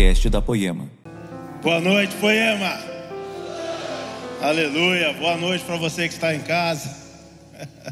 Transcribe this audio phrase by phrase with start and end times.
[0.00, 0.90] podcast da Poema.
[1.62, 2.80] Boa noite, Poema.
[4.40, 5.12] Aleluia.
[5.12, 6.96] Boa noite para você que está em casa.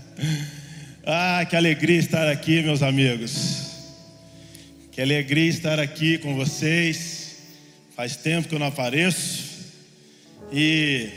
[1.05, 3.99] ah, que alegria estar aqui, meus amigos.
[4.91, 7.37] Que alegria estar aqui com vocês.
[7.95, 9.67] Faz tempo que eu não apareço.
[10.51, 11.11] E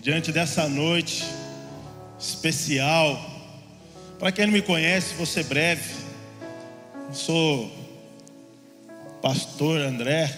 [0.00, 1.24] diante dessa noite
[2.18, 3.16] especial,
[4.18, 5.88] para quem não me conhece, vou ser breve.
[7.12, 7.81] Sou
[9.22, 10.28] pastor André.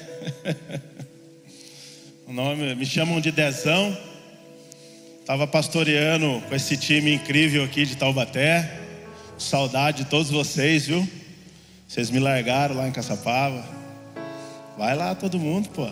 [2.28, 3.96] o nome me chamam de Dezão.
[5.20, 8.78] Estava pastoreando com esse time incrível aqui de Taubaté.
[9.38, 11.08] Saudade de todos vocês, viu?
[11.88, 13.64] Vocês me largaram lá em Caçapava.
[14.76, 15.88] Vai lá todo mundo, pô.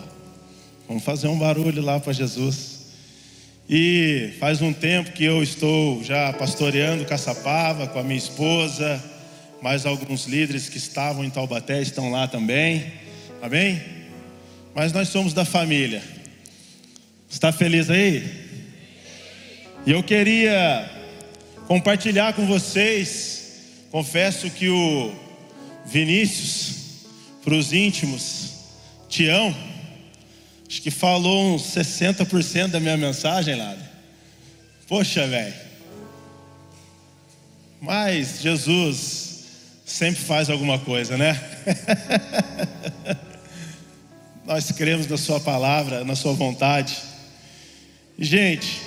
[0.87, 2.93] Vamos fazer um barulho lá para Jesus.
[3.67, 9.01] E faz um tempo que eu estou já pastoreando Caçapava com a minha esposa
[9.63, 12.91] mais alguns líderes que estavam em Taubaté estão lá também.
[13.41, 13.81] Amém?
[14.75, 16.03] Mas nós somos da família.
[17.29, 18.29] Está feliz aí?
[19.85, 20.91] E eu queria
[21.65, 23.85] compartilhar com vocês.
[23.89, 25.15] Confesso que o
[25.85, 27.05] Vinícius,
[27.41, 28.51] para os íntimos,
[29.07, 29.55] Tião,
[30.67, 33.77] acho que falou uns 60% da minha mensagem lá.
[34.89, 35.55] Poxa, velho.
[37.79, 39.32] Mas Jesus
[39.85, 41.39] sempre faz alguma coisa, né?
[44.45, 46.97] Nós cremos na Sua palavra, na Sua vontade.
[48.17, 48.81] Gente,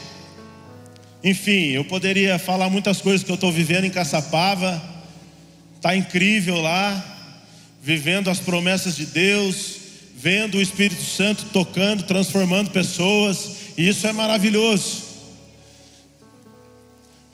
[1.23, 4.83] enfim, eu poderia falar muitas coisas que eu estou vivendo em Caçapava,
[5.77, 7.17] está incrível lá,
[7.83, 9.77] vivendo as promessas de Deus,
[10.17, 15.06] vendo o Espírito Santo tocando, transformando pessoas, e isso é maravilhoso.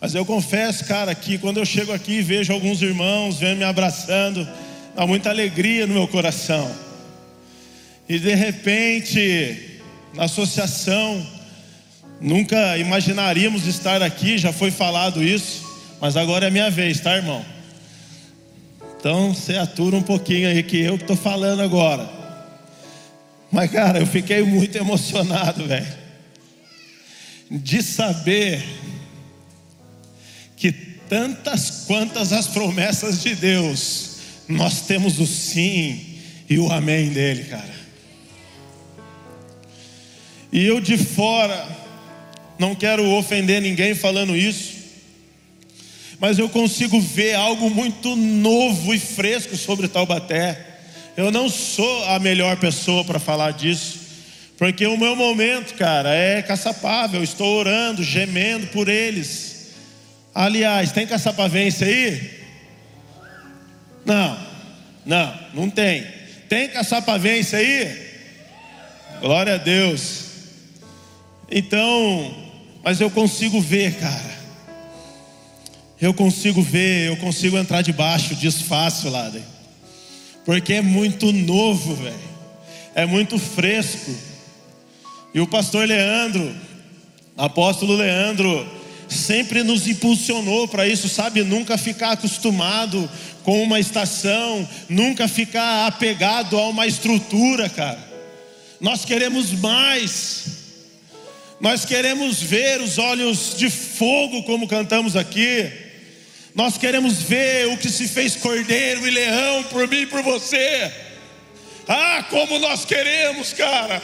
[0.03, 3.64] Mas eu confesso, cara, que quando eu chego aqui e vejo alguns irmãos vendo me
[3.64, 4.48] abraçando,
[4.97, 6.69] dá muita alegria no meu coração.
[8.09, 9.81] E de repente,
[10.12, 11.25] na associação,
[12.21, 15.62] nunca imaginaríamos estar aqui, já foi falado isso,
[16.00, 17.47] mas agora é minha vez, tá, irmão?
[18.99, 22.10] Então você atura um pouquinho aí que eu que estou falando agora.
[23.53, 25.87] Mas, cara, eu fiquei muito emocionado, velho,
[27.49, 28.65] de saber
[30.62, 37.43] que tantas quantas as promessas de Deus, nós temos o sim e o amém dele,
[37.50, 37.75] cara.
[40.53, 41.67] E eu de fora,
[42.61, 44.75] não quero ofender ninguém falando isso,
[46.21, 50.65] mas eu consigo ver algo muito novo e fresco sobre Taubaté.
[51.17, 53.99] Eu não sou a melhor pessoa para falar disso,
[54.56, 57.21] porque o meu momento, cara, é caçapável.
[57.21, 59.51] Estou orando, gemendo por eles.
[60.34, 62.31] Aliás, tem caçapavense aí?
[64.04, 64.38] Não,
[65.04, 66.06] não, não tem.
[66.48, 68.10] Tem caçapavense aí?
[69.20, 70.25] Glória a Deus.
[71.50, 72.34] Então,
[72.82, 74.43] mas eu consigo ver, cara.
[76.00, 79.31] Eu consigo ver, eu consigo entrar debaixo disso fácil lá,
[80.44, 82.32] porque é muito novo, velho.
[82.94, 84.12] É muito fresco.
[85.32, 86.53] E o pastor Leandro,
[87.37, 88.69] apóstolo Leandro,
[89.12, 91.45] sempre nos impulsionou para isso, sabe?
[91.45, 93.09] Nunca ficar acostumado
[93.45, 97.99] com uma estação, nunca ficar apegado a uma estrutura, cara.
[98.81, 100.45] Nós queremos mais.
[101.61, 105.71] Nós queremos ver os olhos de fogo, como cantamos aqui.
[106.55, 110.93] Nós queremos ver o que se fez cordeiro e leão por mim e por você.
[111.87, 114.03] Ah, como nós queremos, cara.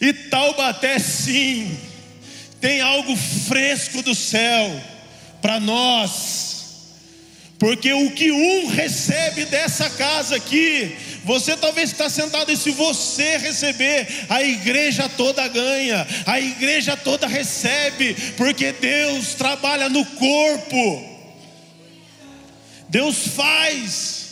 [0.00, 1.93] E Taubaté sim
[2.64, 4.82] tem algo fresco do céu
[5.42, 6.94] para nós,
[7.58, 13.36] porque o que um recebe dessa casa aqui, você talvez está sentado e se você
[13.36, 21.18] receber, a igreja toda ganha, a igreja toda recebe, porque Deus trabalha no corpo.
[22.88, 24.24] Deus faz.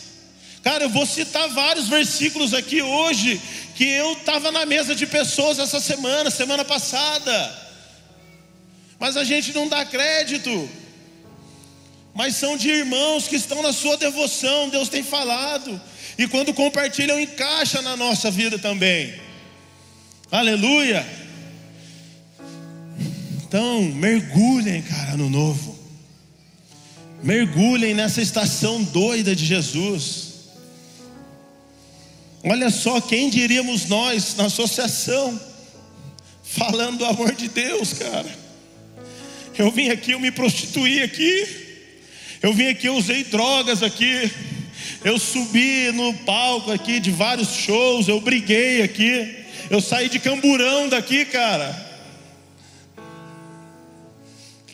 [0.63, 3.39] Cara, eu vou citar vários versículos aqui hoje
[3.75, 7.62] que eu estava na mesa de pessoas essa semana, semana passada
[9.03, 10.69] mas a gente não dá crédito.
[12.15, 15.81] Mas são de irmãos que estão na sua devoção, Deus tem falado,
[16.17, 19.13] e quando compartilham, encaixa na nossa vida também.
[20.31, 21.05] Aleluia.
[23.41, 25.77] Então, mergulhem, cara, no novo.
[27.21, 30.27] Mergulhem nessa estação doida de Jesus.
[32.41, 35.37] Olha só, quem diríamos nós na associação,
[36.41, 38.42] falando do amor de Deus, cara.
[39.57, 41.47] Eu vim aqui, eu me prostituí aqui.
[42.41, 44.31] Eu vim aqui, eu usei drogas aqui.
[45.03, 49.35] Eu subi no palco aqui de vários shows, eu briguei aqui.
[49.69, 51.91] Eu saí de camburão daqui, cara.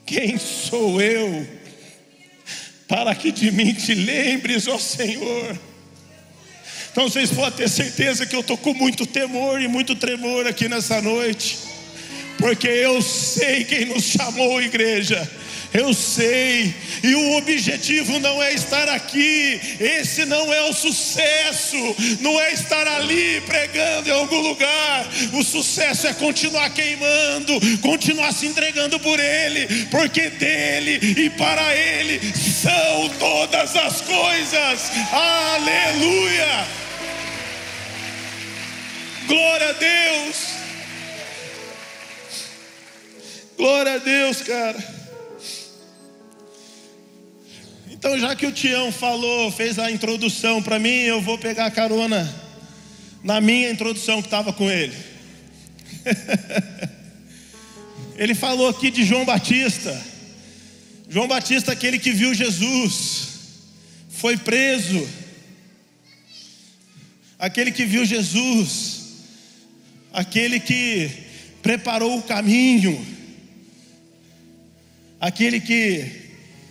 [0.05, 1.47] Quem sou eu
[2.87, 5.55] para que de mim te lembres, ó Senhor?
[6.91, 10.67] Então vocês podem ter certeza que eu estou com muito temor e muito tremor aqui
[10.67, 11.59] nessa noite,
[12.39, 15.29] porque eu sei quem nos chamou, igreja.
[15.71, 21.77] Eu sei, e o objetivo não é estar aqui, esse não é o sucesso,
[22.21, 28.47] não é estar ali pregando em algum lugar, o sucesso é continuar queimando, continuar se
[28.47, 36.65] entregando por Ele, porque dele e para Ele são todas as coisas, aleluia,
[39.27, 40.58] glória a Deus,
[43.59, 44.81] glória a Deus, cara.
[47.91, 51.71] Então, já que o Tião falou, fez a introdução para mim, eu vou pegar a
[51.71, 52.33] carona
[53.21, 54.95] na minha introdução que estava com ele.
[58.15, 60.01] ele falou aqui de João Batista.
[61.09, 63.27] João Batista, aquele que viu Jesus,
[64.09, 65.05] foi preso.
[67.37, 69.01] Aquele que viu Jesus,
[70.13, 71.11] aquele que
[71.61, 73.18] preparou o caminho,
[75.19, 76.29] aquele que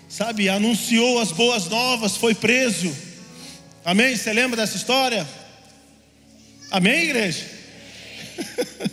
[0.08, 2.94] sabe, anunciou as boas novas, foi preso.
[3.84, 4.16] Amém?
[4.16, 5.28] Você lembra dessa história?
[6.70, 7.44] Amém, igreja?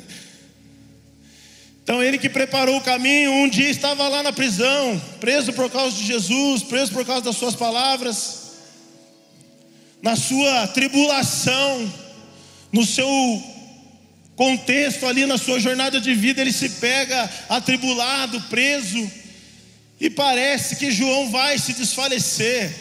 [1.84, 5.96] então ele que preparou o caminho, um dia estava lá na prisão, preso por causa
[5.96, 8.44] de Jesus, preso por causa das suas palavras,
[10.02, 11.92] na sua tribulação,
[12.72, 13.08] no seu
[14.36, 19.10] contexto ali na sua jornada de vida, ele se pega atribulado, preso
[20.06, 22.72] e parece que João vai se desfalecer.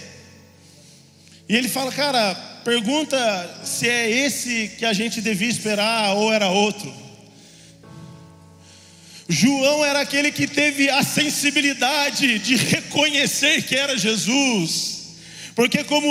[1.49, 3.17] E ele fala, cara, pergunta
[3.65, 6.93] se é esse que a gente devia esperar ou era outro.
[9.27, 15.15] João era aquele que teve a sensibilidade de reconhecer que era Jesus,
[15.55, 16.07] porque, como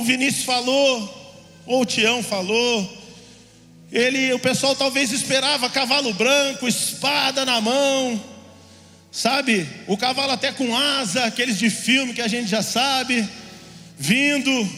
[0.00, 0.92] o Vinícius falou,
[1.66, 2.98] ou o Tião falou,
[3.92, 8.20] ele, o pessoal talvez esperava cavalo branco, espada na mão,
[9.18, 9.66] sabe?
[9.88, 13.28] O cavalo até com asa, aqueles de filme que a gente já sabe,
[13.98, 14.70] vindo.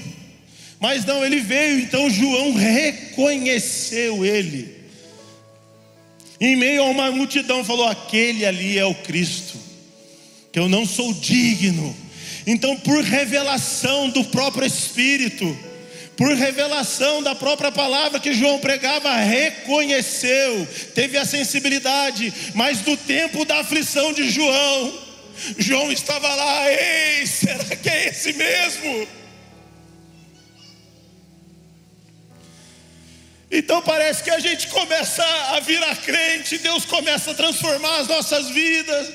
[0.81, 4.81] Mas não, ele veio, então João reconheceu ele.
[6.40, 9.58] Em meio a uma multidão, falou: aquele ali é o Cristo,
[10.50, 11.94] que eu não sou digno.
[12.46, 15.54] Então, por revelação do próprio Espírito,
[16.20, 23.43] por revelação da própria palavra que João pregava, reconheceu, teve a sensibilidade, mas do tempo
[23.46, 25.02] da aflição de João,
[25.56, 29.08] João estava lá, ei, será que é esse mesmo?
[33.50, 35.25] Então parece que a gente começa
[35.55, 39.11] a virar crente, Deus começa a transformar as nossas vidas,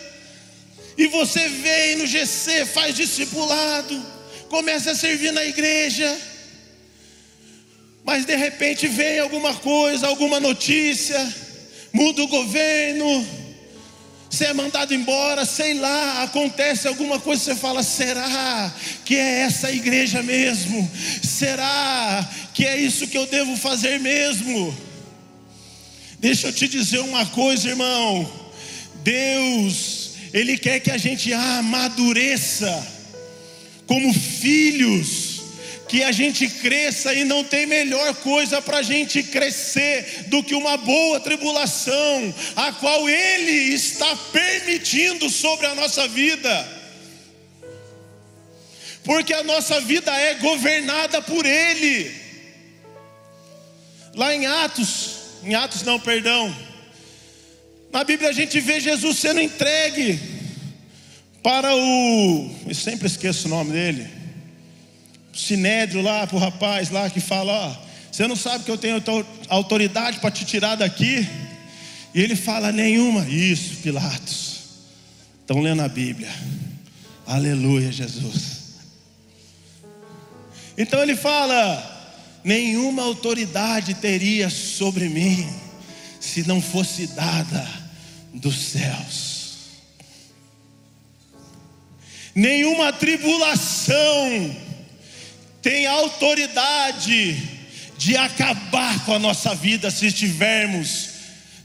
[0.97, 4.03] e você vem no GC, faz discipulado,
[4.49, 6.33] começa a servir na igreja,
[8.05, 11.17] mas de repente vem alguma coisa, alguma notícia,
[11.91, 13.27] muda o governo,
[14.29, 18.73] você é mandado embora, sei lá, acontece alguma coisa, você fala: será
[19.05, 20.91] que é essa igreja mesmo?
[21.23, 24.75] Será que é isso que eu devo fazer mesmo?
[26.19, 28.29] Deixa eu te dizer uma coisa, irmão.
[29.03, 32.87] Deus, Ele quer que a gente amadureça
[33.87, 35.24] como filhos
[35.87, 40.55] que a gente cresça e não tem melhor coisa para a gente crescer do que
[40.55, 46.67] uma boa tribulação, a qual Ele está permitindo sobre a nossa vida,
[49.03, 52.11] porque a nossa vida é governada por Ele.
[54.15, 56.55] Lá em Atos, em Atos não, perdão,
[57.91, 60.19] na Bíblia a gente vê Jesus sendo entregue
[61.43, 64.14] para o, eu sempre esqueço o nome dele,
[65.35, 67.75] sinédrio lá para o rapaz lá que fala: Ó,
[68.11, 69.03] você não sabe que eu tenho
[69.49, 71.27] autoridade para te tirar daqui?
[72.13, 73.27] E ele fala: Nenhuma.
[73.27, 74.55] Isso, Pilatos.
[75.41, 76.31] Estão lendo a Bíblia.
[77.27, 78.75] Aleluia, Jesus.
[80.77, 81.91] Então ele fala:
[82.43, 85.47] Nenhuma autoridade teria sobre mim
[86.19, 87.67] se não fosse dada
[88.33, 89.45] dos céus.
[92.33, 94.64] Nenhuma tribulação
[95.65, 97.35] tem autoridade
[97.97, 101.09] de acabar com a nossa vida se estivermos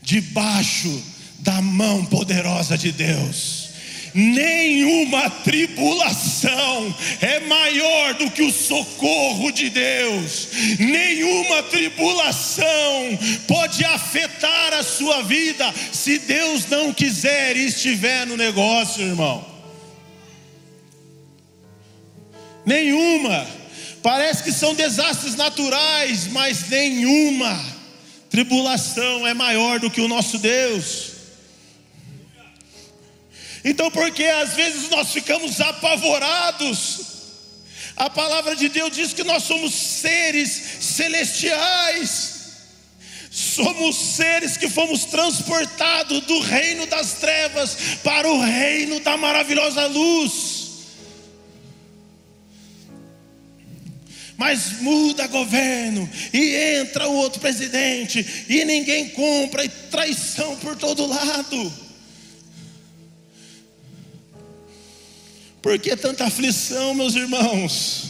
[0.00, 1.04] debaixo
[1.40, 3.68] da mão poderosa de Deus.
[4.14, 10.48] Nenhuma tribulação é maior do que o socorro de Deus.
[10.78, 19.02] Nenhuma tribulação pode afetar a sua vida se Deus não quiser e estiver no negócio,
[19.02, 19.44] irmão.
[22.64, 23.59] Nenhuma.
[24.02, 27.58] Parece que são desastres naturais, mas nenhuma
[28.30, 31.10] tribulação é maior do que o nosso Deus.
[33.64, 37.00] Então, porque às vezes nós ficamos apavorados,
[37.96, 42.40] a palavra de Deus diz que nós somos seres celestiais,
[43.30, 50.49] somos seres que fomos transportados do reino das trevas para o reino da maravilhosa luz.
[54.40, 61.04] Mas muda governo e entra o outro presidente e ninguém compra e traição por todo
[61.04, 61.70] lado.
[65.60, 68.04] Por que tanta aflição, meus irmãos?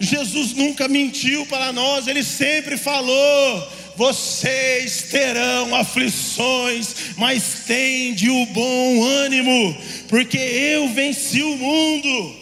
[0.00, 9.04] Jesus nunca mentiu para nós, ele sempre falou: vocês terão aflições, mas tende o bom
[9.04, 12.41] ânimo, porque eu venci o mundo.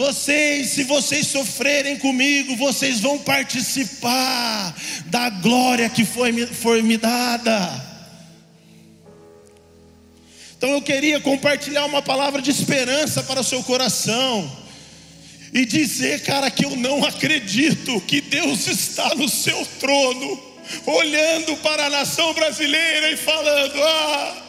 [0.00, 7.70] Vocês, se vocês sofrerem comigo, vocês vão participar da glória que foi, foi me dada.
[10.56, 14.50] Então eu queria compartilhar uma palavra de esperança para o seu coração.
[15.52, 20.42] E dizer, cara, que eu não acredito que Deus está no seu trono,
[20.86, 24.42] olhando para a nação brasileira e falando: ah,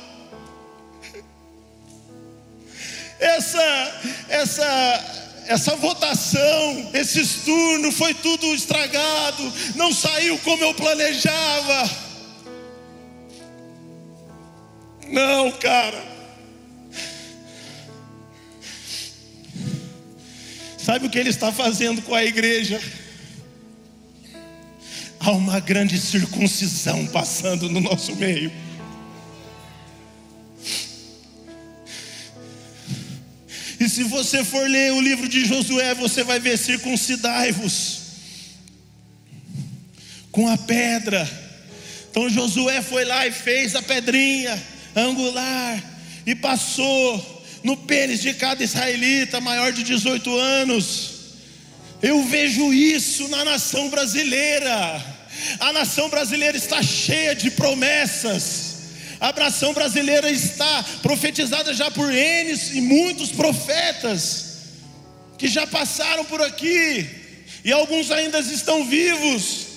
[3.19, 11.89] essa, essa, essa votação, esses turnos, foi tudo estragado, não saiu como eu planejava.
[15.07, 16.11] Não, cara.
[20.77, 22.81] Sabe o que ele está fazendo com a igreja?
[25.19, 28.51] Há uma grande circuncisão passando no nosso meio.
[33.81, 38.01] E se você for ler o livro de Josué, você vai ver circuncidai-vos
[40.31, 41.27] com a pedra.
[42.11, 44.61] Então Josué foi lá e fez a pedrinha
[44.95, 45.83] angular
[46.27, 51.13] e passou no pênis de cada israelita maior de 18 anos.
[52.03, 55.03] Eu vejo isso na nação brasileira.
[55.59, 58.70] A nação brasileira está cheia de promessas.
[59.21, 64.57] A nação brasileira está profetizada já por N e muitos profetas
[65.37, 67.07] que já passaram por aqui
[67.63, 69.71] e alguns ainda estão vivos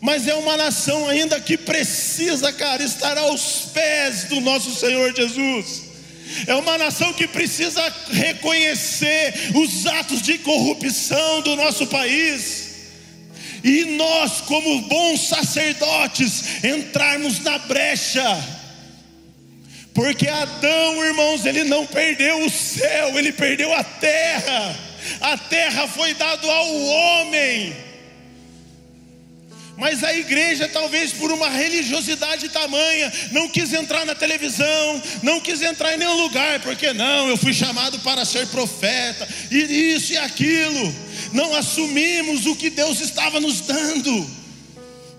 [0.00, 5.82] mas é uma nação ainda que precisa, cara, estar aos pés do nosso Senhor Jesus.
[6.46, 12.65] É uma nação que precisa reconhecer os atos de corrupção do nosso país.
[13.66, 18.24] E nós, como bons sacerdotes, entrarmos na brecha.
[19.92, 24.78] Porque Adão, irmãos, ele não perdeu o céu, ele perdeu a terra.
[25.20, 27.74] A terra foi dada ao homem.
[29.76, 35.60] Mas a igreja, talvez por uma religiosidade tamanha, não quis entrar na televisão, não quis
[35.60, 39.56] entrar em nenhum lugar, porque não, eu fui chamado para ser profeta, e
[39.94, 41.05] isso e aquilo.
[41.32, 44.30] Não assumimos o que Deus estava nos dando,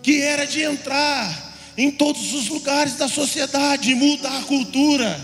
[0.01, 1.47] que era de entrar
[1.77, 5.19] em todos os lugares da sociedade, mudar a cultura,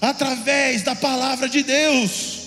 [0.00, 2.40] através da palavra de Deus.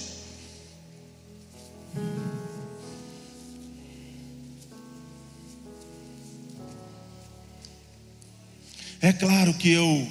[8.99, 10.07] É claro que eu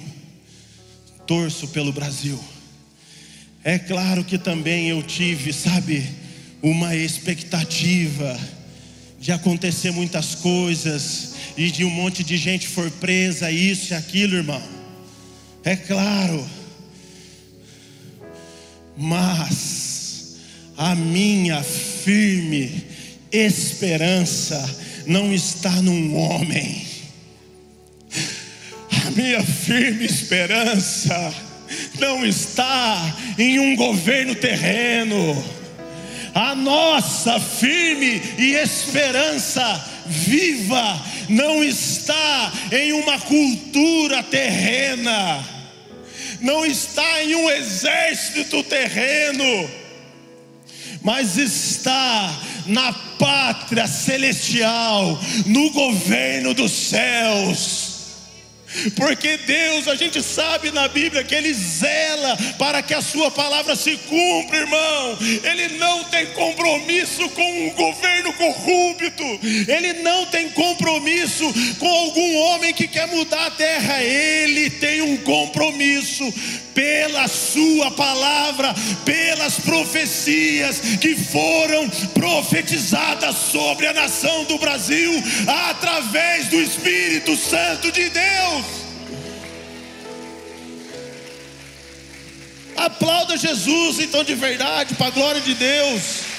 [1.25, 2.39] torço pelo Brasil.
[3.63, 6.07] É claro que também eu tive, sabe,
[6.63, 8.39] uma expectativa
[9.19, 14.37] de acontecer muitas coisas e de um monte de gente for presa, isso e aquilo,
[14.37, 14.63] irmão.
[15.63, 16.43] É claro.
[18.97, 20.37] Mas
[20.75, 22.85] a minha firme
[23.31, 26.93] esperança não está num homem
[29.15, 31.33] minha firme esperança
[31.99, 35.62] não está em um governo terreno.
[36.33, 45.47] A nossa firme e esperança viva não está em uma cultura terrena,
[46.41, 49.69] não está em um exército terreno,
[51.03, 52.33] mas está
[52.65, 57.82] na pátria celestial, no governo dos céus
[58.95, 63.75] Porque Deus, a gente sabe na Bíblia que Ele zela para que a Sua palavra
[63.75, 65.17] se cumpra, irmão.
[65.43, 69.23] Ele não tem compromisso com um governo corrupto,
[69.67, 71.45] Ele não tem compromisso
[71.79, 76.31] com algum homem que quer mudar a terra, Ele tem um compromisso
[76.73, 78.73] pela Sua palavra,
[79.05, 85.11] pelas profecias que foram profetizadas sobre a nação do Brasil
[85.69, 88.65] através do Espírito Santo de Deus.
[92.75, 96.32] Aplauda Jesus então de verdade, para a glória de Deus.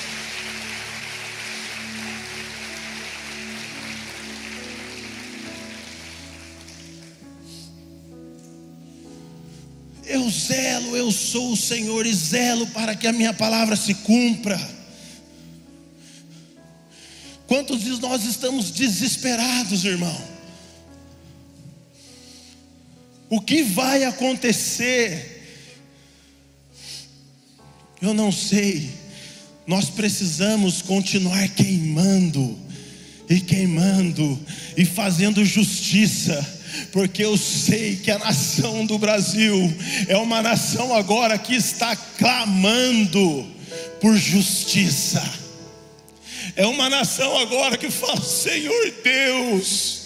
[10.15, 14.57] Eu zelo, eu sou o Senhor e zelo para que a minha palavra se cumpra.
[17.49, 20.17] Quantos de nós estamos desesperados, irmão?
[23.29, 25.43] O que vai acontecer?
[28.01, 28.89] Eu não sei.
[29.67, 32.57] Nós precisamos continuar queimando
[33.29, 34.39] e queimando
[34.77, 36.54] e fazendo justiça
[36.93, 39.55] porque eu sei que a nação do Brasil
[40.09, 43.47] é uma nação agora que está clamando
[44.01, 45.23] por justiça.
[46.57, 50.01] É uma nação agora que fala: Senhor Deus,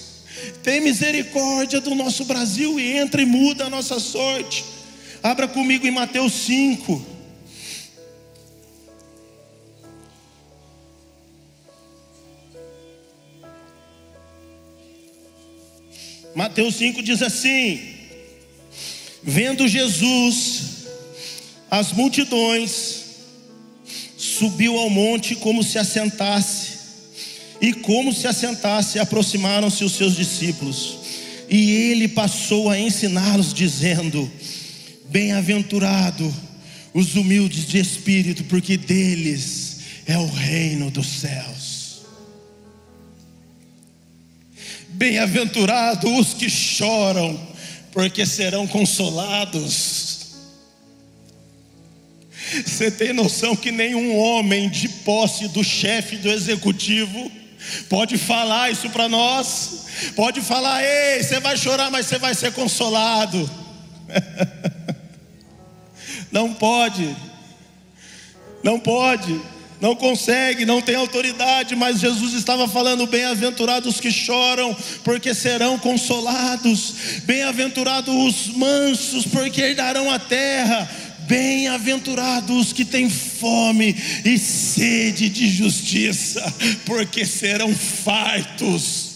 [0.62, 4.64] tem misericórdia do nosso Brasil e entra e muda a nossa sorte.
[5.22, 7.17] Abra comigo em Mateus 5.
[16.38, 17.80] Mateus 5 diz assim:
[19.25, 20.87] Vendo Jesus
[21.68, 23.00] as multidões,
[24.16, 26.78] subiu ao monte como se assentasse,
[27.61, 30.99] e como se assentasse, aproximaram-se os seus discípulos,
[31.50, 34.30] e ele passou a ensiná-los, dizendo:
[35.11, 36.33] Bem-aventurado
[36.95, 41.58] os humildes de espírito, porque deles é o reino dos céus.
[44.98, 47.38] Bem-aventurados os que choram,
[47.92, 50.26] porque serão consolados.
[52.66, 57.30] Você tem noção que nenhum homem de posse do chefe do executivo
[57.88, 59.87] pode falar isso para nós?
[60.16, 63.48] Pode falar, ei, você vai chorar, mas você vai ser consolado.
[66.32, 67.16] Não pode,
[68.62, 69.40] não pode
[69.81, 76.95] não consegue, não tem autoridade, mas Jesus estava falando: bem-aventurados que choram, porque serão consolados,
[77.25, 80.91] bem-aventurados os mansos, porque herdarão a terra,
[81.29, 86.43] bem-aventurados que têm fome e sede de justiça,
[86.85, 89.07] porque serão fartos.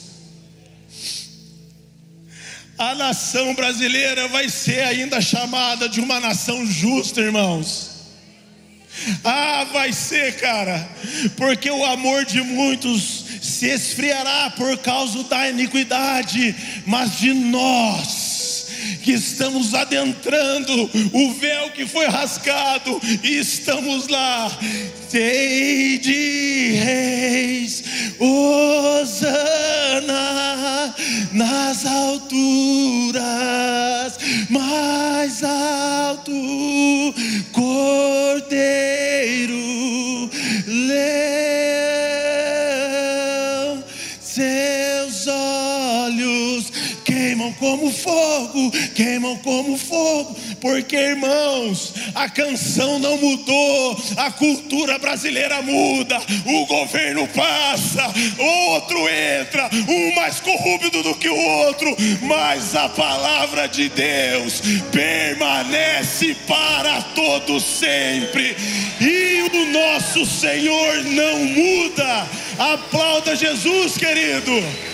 [2.78, 7.91] A nação brasileira vai ser ainda chamada de uma nação justa, irmãos.
[9.24, 10.88] Ah, vai ser, cara,
[11.36, 16.54] porque o amor de muitos se esfriará por causa da iniquidade,
[16.86, 18.21] mas de nós
[19.02, 24.50] que estamos adentrando o véu que foi rasgado e estamos lá.
[25.12, 27.84] Rei de reis,
[28.18, 29.42] Osana
[31.32, 33.22] nas alturas,
[34.48, 36.32] mais alto,
[37.52, 38.42] Cordeiro,
[40.66, 42.11] leão,
[47.62, 56.20] como fogo, queimam como fogo, porque irmãos, a canção não mudou, a cultura brasileira muda,
[56.44, 63.68] o governo passa, outro entra, um mais corrupto do que o outro, mas a palavra
[63.68, 68.56] de Deus permanece para todo sempre,
[69.00, 72.26] e o nosso Senhor não muda.
[72.58, 74.91] Aplauda Jesus, querido.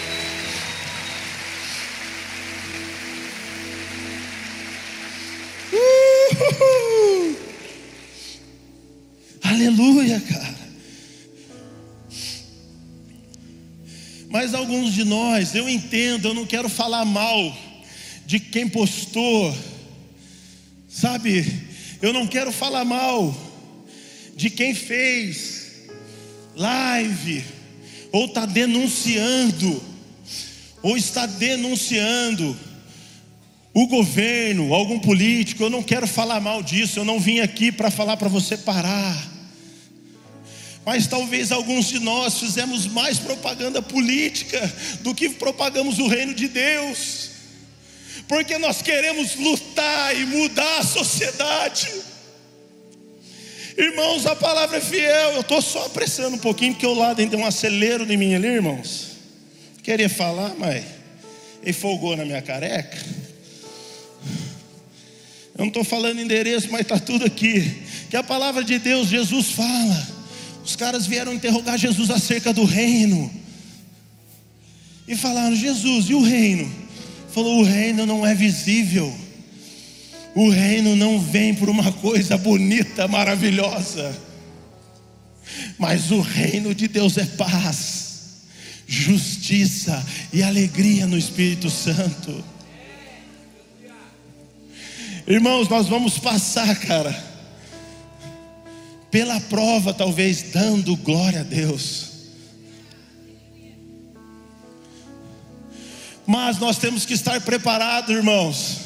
[9.43, 10.59] Aleluia, cara.
[14.29, 17.57] Mas alguns de nós, eu entendo, eu não quero falar mal
[18.27, 19.57] de quem postou,
[20.89, 21.47] sabe?
[22.03, 23.35] Eu não quero falar mal
[24.37, 25.89] de quem fez
[26.55, 27.45] live,
[28.13, 29.83] ou está denunciando,
[30.83, 32.57] ou está denunciando
[33.81, 37.93] o governo, algum político, eu não quero falar mal disso, eu não vim aqui para
[37.93, 39.29] falar para você parar.
[40.85, 44.61] Mas talvez alguns de nós fizemos mais propaganda política
[45.03, 47.31] do que propagamos o reino de Deus.
[48.27, 51.89] porque nós queremos lutar e mudar a sociedade.
[53.77, 55.35] Irmãos, a palavra é fiel.
[55.35, 58.49] Eu estou só apressando um pouquinho, porque o lado deu um acelero em mim ali,
[58.49, 59.13] irmãos.
[59.85, 60.85] Queria falar, mas
[61.63, 62.99] ele folgou na minha careca.
[65.59, 67.83] Eu não estou falando endereço, mas está tudo aqui.
[68.09, 70.09] Que a palavra de Deus, Jesus fala.
[70.65, 73.29] Os caras vieram interrogar Jesus acerca do reino.
[75.09, 76.71] E falaram: Jesus, e o reino?
[77.33, 79.13] Falou: o reino não é visível.
[80.33, 84.17] O reino não vem por uma coisa bonita, maravilhosa.
[85.77, 88.45] Mas o reino de Deus é paz,
[88.87, 92.45] justiça e alegria no Espírito Santo.
[95.31, 97.15] Irmãos, nós vamos passar, cara,
[99.11, 102.07] pela prova, talvez dando glória a Deus.
[106.27, 108.79] Mas nós temos que estar preparados, irmãos,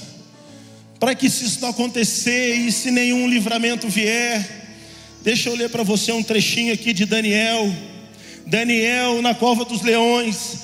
[0.99, 4.75] para que se isso não acontecer e se nenhum livramento vier,
[5.23, 7.73] deixa eu ler para você um trechinho aqui de Daniel.
[8.45, 10.59] Daniel na cova dos leões.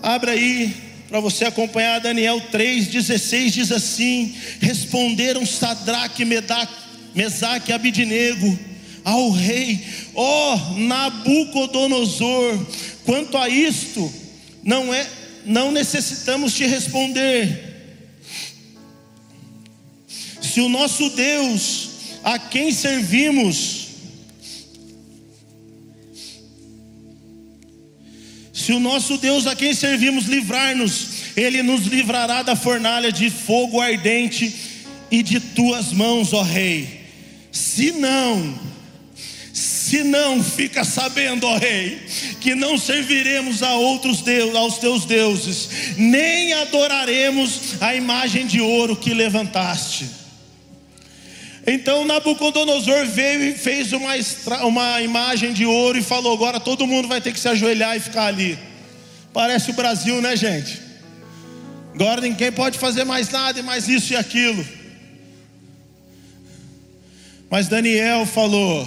[0.00, 0.72] Abra aí
[1.14, 6.24] para você acompanhar Daniel 3:16 diz assim: Responderam Sadraque,
[7.14, 8.58] Mesaque e Abidinego
[9.04, 9.80] ao rei:
[10.12, 12.66] Ó oh, Nabucodonosor,
[13.04, 14.12] quanto a isto,
[14.64, 15.08] não é
[15.46, 17.62] não necessitamos te responder.
[20.42, 21.90] Se o nosso Deus,
[22.24, 23.83] a quem servimos,
[28.64, 33.78] se o nosso Deus a quem servimos livrar-nos, Ele nos livrará da fornalha de fogo
[33.78, 34.54] ardente
[35.10, 37.04] e de tuas mãos, ó Rei.
[37.52, 38.58] Se não,
[39.52, 42.00] se não, fica sabendo, ó rei,
[42.40, 48.96] que não serviremos a outros deuses, aos teus deuses, nem adoraremos a imagem de ouro
[48.96, 50.23] que levantaste.
[51.66, 54.12] Então Nabucodonosor veio e fez uma,
[54.64, 58.00] uma imagem de ouro e falou: agora todo mundo vai ter que se ajoelhar e
[58.00, 58.58] ficar ali.
[59.32, 60.80] Parece o Brasil, né, gente?
[61.94, 64.64] Agora ninguém pode fazer mais nada e mais isso e aquilo.
[67.48, 68.86] Mas Daniel falou: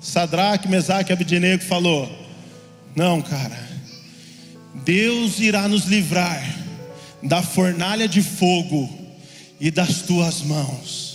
[0.00, 2.10] Sadraque, Mesaque e Abidinego falou:
[2.96, 3.58] Não, cara,
[4.74, 6.42] Deus irá nos livrar
[7.22, 8.88] da fornalha de fogo
[9.60, 11.09] e das tuas mãos.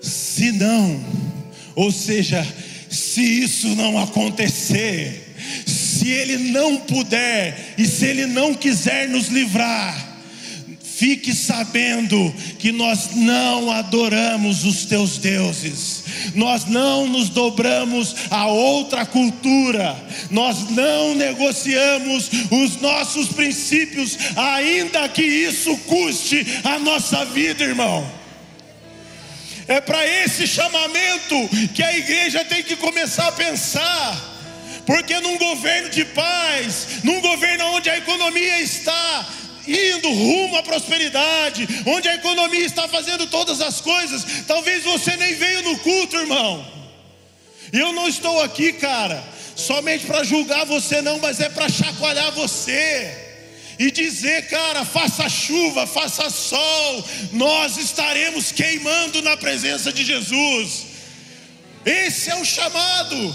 [0.00, 1.04] Se não,
[1.74, 2.46] ou seja,
[2.88, 5.34] se isso não acontecer,
[5.66, 10.10] se Ele não puder e se Ele não quiser nos livrar,
[11.00, 19.06] Fique sabendo que nós não adoramos os teus deuses, nós não nos dobramos a outra
[19.06, 19.96] cultura,
[20.30, 28.19] nós não negociamos os nossos princípios, ainda que isso custe a nossa vida, irmão.
[29.70, 34.20] É para esse chamamento que a igreja tem que começar a pensar.
[34.84, 39.28] Porque num governo de paz, num governo onde a economia está
[39.68, 44.44] indo rumo à prosperidade, onde a economia está fazendo todas as coisas.
[44.44, 46.66] Talvez você nem veio no culto, irmão.
[47.72, 49.22] E eu não estou aqui, cara,
[49.54, 53.29] somente para julgar você, não, mas é para chacoalhar você
[53.80, 60.84] e dizer, cara, faça chuva, faça sol, nós estaremos queimando na presença de Jesus.
[61.82, 63.34] Esse é o chamado.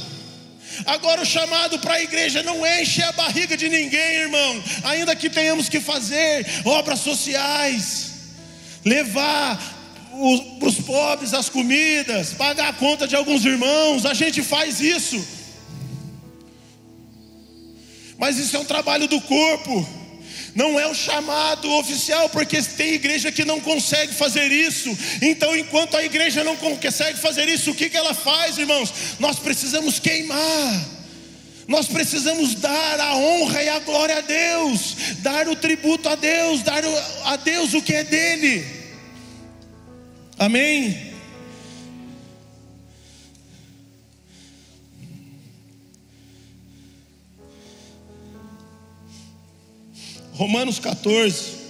[0.86, 5.15] Agora, o chamado para a igreja não é encher a barriga de ninguém, irmão, ainda
[5.15, 8.12] que tenhamos que fazer obras sociais,
[8.86, 9.58] levar
[10.60, 15.27] para os pobres as comidas, pagar a conta de alguns irmãos, a gente faz isso,
[18.15, 20.04] mas isso é um trabalho do corpo
[20.55, 24.97] não é o chamado oficial, porque tem igreja que não consegue fazer isso.
[25.21, 28.93] Então, enquanto a igreja não consegue fazer isso, o que, que ela faz, irmãos?
[29.19, 30.95] Nós precisamos queimar.
[31.67, 36.61] Nós precisamos dar a honra e a glória a Deus, dar o tributo a Deus,
[36.61, 36.83] dar
[37.25, 38.65] a Deus o que é dele.
[40.37, 41.14] Amém?
[50.36, 51.63] Romanos 14.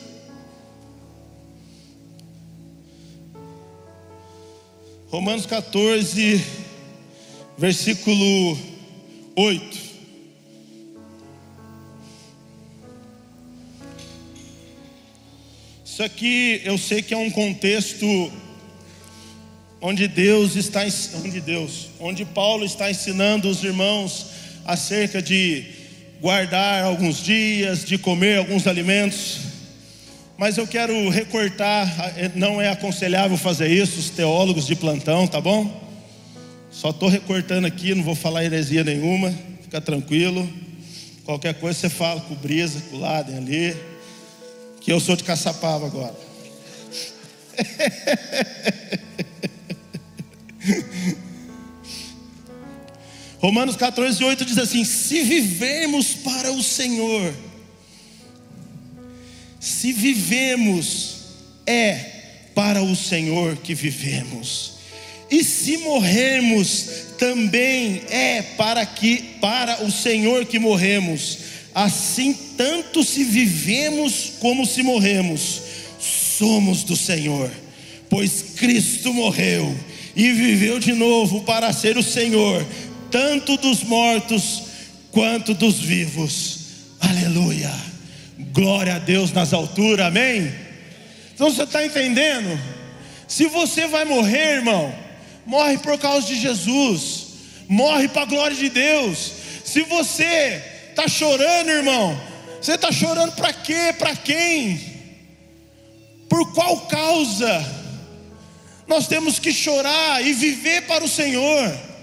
[5.07, 6.43] Romanos 14,
[7.59, 8.57] versículo
[9.35, 9.77] 8.
[15.85, 18.31] Isso aqui eu sei que é um contexto
[19.79, 20.81] onde Deus está
[21.23, 24.25] onde Deus, onde Paulo está ensinando os irmãos
[24.65, 25.74] acerca de
[26.21, 29.39] guardar alguns dias, de comer alguns alimentos.
[30.37, 31.87] mas eu quero recortar,
[32.35, 35.83] não é aconselhável fazer isso, os teólogos de plantão, tá bom?
[36.71, 40.47] Só estou recortando aqui, não vou falar heresia nenhuma, fica tranquilo.
[41.23, 43.75] Qualquer coisa você fala com o Brisa, com o Laden ali,
[44.81, 46.15] que eu sou de Caçapava agora.
[53.45, 57.31] Romanos 14, 8 diz assim: Se vivemos para o Senhor,
[59.59, 61.17] se vivemos,
[61.63, 61.93] é
[62.55, 64.77] para o Senhor que vivemos.
[65.29, 66.87] E se morrermos,
[67.19, 71.37] também é para que para o Senhor que morremos.
[71.75, 75.61] Assim tanto se vivemos como se morremos,
[75.99, 77.51] somos do Senhor.
[78.09, 79.77] Pois Cristo morreu
[80.15, 82.65] e viveu de novo para ser o Senhor,
[83.15, 84.63] tanto dos mortos
[85.09, 86.59] quanto dos vivos.
[86.99, 87.71] Aleluia.
[88.51, 90.53] Glória a Deus nas alturas, amém?
[91.33, 92.59] Então você está entendendo?
[93.25, 94.93] Se você vai morrer, irmão,
[95.45, 97.27] morre por causa de Jesus,
[97.69, 99.31] morre para a glória de Deus.
[99.63, 102.21] Se você está chorando, irmão,
[102.61, 103.95] você está chorando para quê?
[103.97, 104.77] Para quem?
[106.27, 107.65] Por qual causa?
[108.85, 111.94] Nós temos que chorar e viver para o Senhor,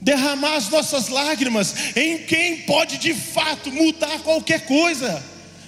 [0.00, 5.22] derramar as nossas lágrimas em quem pode de fato mudar qualquer coisa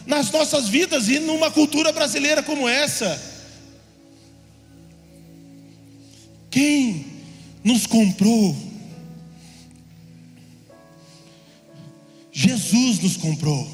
[0.07, 3.21] nas nossas vidas e numa cultura brasileira como essa.
[6.51, 7.07] Quem
[7.63, 8.57] nos comprou?
[12.33, 13.69] Jesus nos comprou.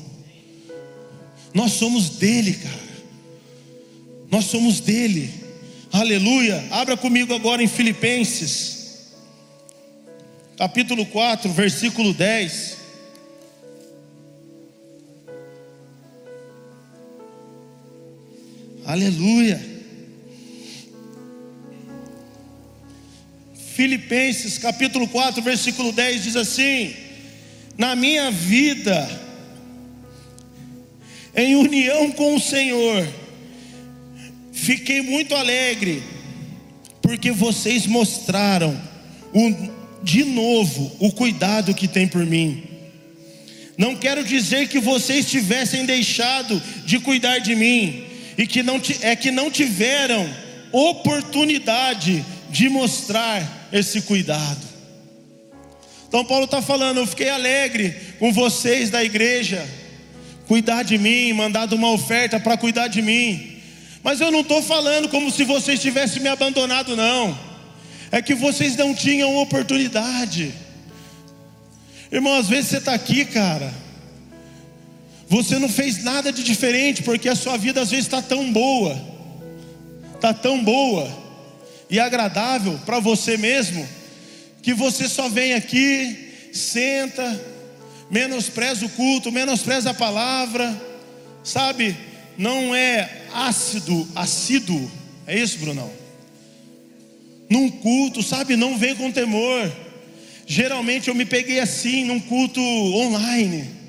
[1.52, 2.84] Nós somos dele, cara.
[4.30, 5.32] Nós somos dele.
[5.92, 6.66] Aleluia.
[6.72, 8.73] Abra comigo agora em Filipenses,
[10.56, 12.76] capítulo 4, versículo 10.
[18.86, 19.74] Aleluia.
[23.74, 26.94] Filipenses capítulo 4, versículo 10 diz assim:
[27.76, 29.08] Na minha vida,
[31.34, 33.08] em união com o Senhor,
[34.52, 36.02] fiquei muito alegre,
[37.02, 38.80] porque vocês mostraram
[39.32, 42.62] o, de novo o cuidado que tem por mim.
[43.76, 48.04] Não quero dizer que vocês tivessem deixado de cuidar de mim,
[48.36, 50.28] e que não é que não tiveram
[50.70, 54.74] oportunidade de mostrar esse cuidado.
[56.06, 59.66] Então Paulo está falando, eu fiquei alegre com vocês da igreja,
[60.46, 63.54] cuidar de mim, mandado uma oferta para cuidar de mim.
[64.02, 67.53] Mas eu não estou falando como se vocês tivessem me abandonado, não.
[68.14, 70.54] É que vocês não tinham oportunidade.
[72.12, 73.84] Irmão, às vezes você está aqui, cara
[75.28, 78.96] você não fez nada de diferente, porque a sua vida às vezes está tão boa,
[80.14, 81.10] está tão boa
[81.90, 83.86] e agradável para você mesmo,
[84.62, 87.40] que você só vem aqui, senta,
[88.10, 90.80] menospreza o culto, menospreza a palavra,
[91.42, 91.96] sabe?
[92.36, 94.90] Não é ácido, assíduo,
[95.26, 96.03] é isso, Brunão?
[97.54, 98.56] Num culto, sabe?
[98.56, 99.72] Não vem com temor.
[100.46, 103.84] Geralmente eu me peguei assim, num culto online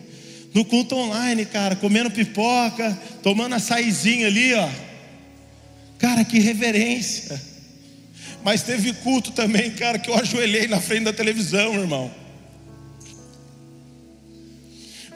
[0.56, 4.69] no culto online, cara, comendo pipoca, tomando açaizinho ali, ó.
[5.99, 7.41] Cara, que reverência.
[8.41, 12.10] Mas teve culto também, cara, que eu ajoelhei na frente da televisão, irmão.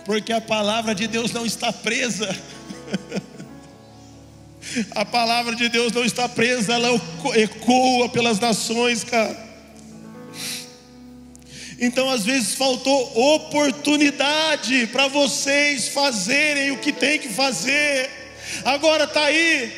[0.03, 2.35] Porque a palavra de Deus não está presa.
[4.91, 6.89] a palavra de Deus não está presa, ela
[7.35, 9.49] ecoa pelas nações, cara.
[11.79, 18.09] Então, às vezes, faltou oportunidade para vocês fazerem o que tem que fazer.
[18.65, 19.71] Agora está aí,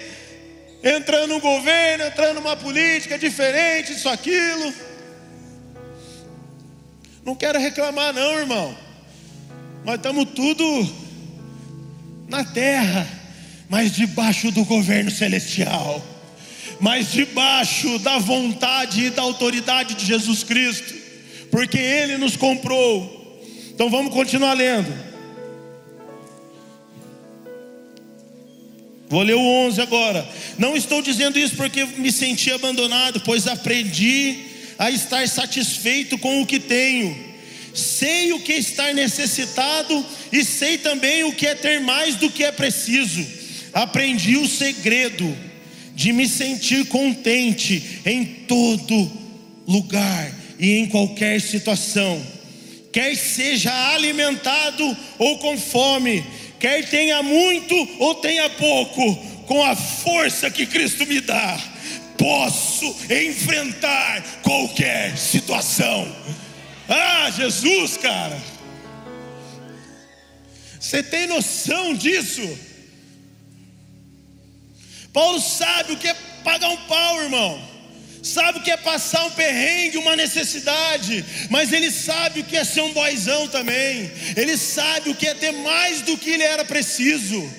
[0.84, 4.74] entrando um governo, entrando uma política diferente, isso, aquilo.
[7.24, 8.76] Não quero reclamar, não, irmão.
[9.86, 10.66] Nós estamos tudo
[12.28, 13.08] na terra,
[13.72, 16.06] mas debaixo do governo celestial,
[16.80, 21.02] mas debaixo da vontade e da autoridade de Jesus Cristo
[21.52, 23.20] porque Ele nos comprou.
[23.70, 24.92] Então vamos continuar lendo.
[29.10, 30.28] Vou ler o 11 agora.
[30.58, 34.40] Não estou dizendo isso porque me senti abandonado, pois aprendi
[34.80, 37.32] a estar satisfeito com o que tenho.
[37.74, 42.30] Sei o que é estar necessitado e sei também o que é ter mais do
[42.30, 43.41] que é preciso.
[43.74, 45.38] Aprendi o segredo
[45.96, 49.12] de me sentir contente em todo
[49.68, 52.22] lugar e em qualquer situação,
[52.92, 56.24] quer seja alimentado ou com fome,
[56.60, 59.16] quer tenha muito ou tenha pouco,
[59.48, 61.60] com a força que Cristo me dá,
[62.18, 66.08] posso enfrentar qualquer situação.
[66.88, 68.40] Ah, Jesus, cara,
[70.80, 72.71] você tem noção disso?
[75.14, 77.72] Paulo sabe o que é pagar um pau, irmão.
[78.24, 82.64] Sabe o que é passar um perrengue, uma necessidade, mas ele sabe o que é
[82.64, 86.64] ser um boizão também, ele sabe o que é ter mais do que ele era
[86.64, 87.52] preciso,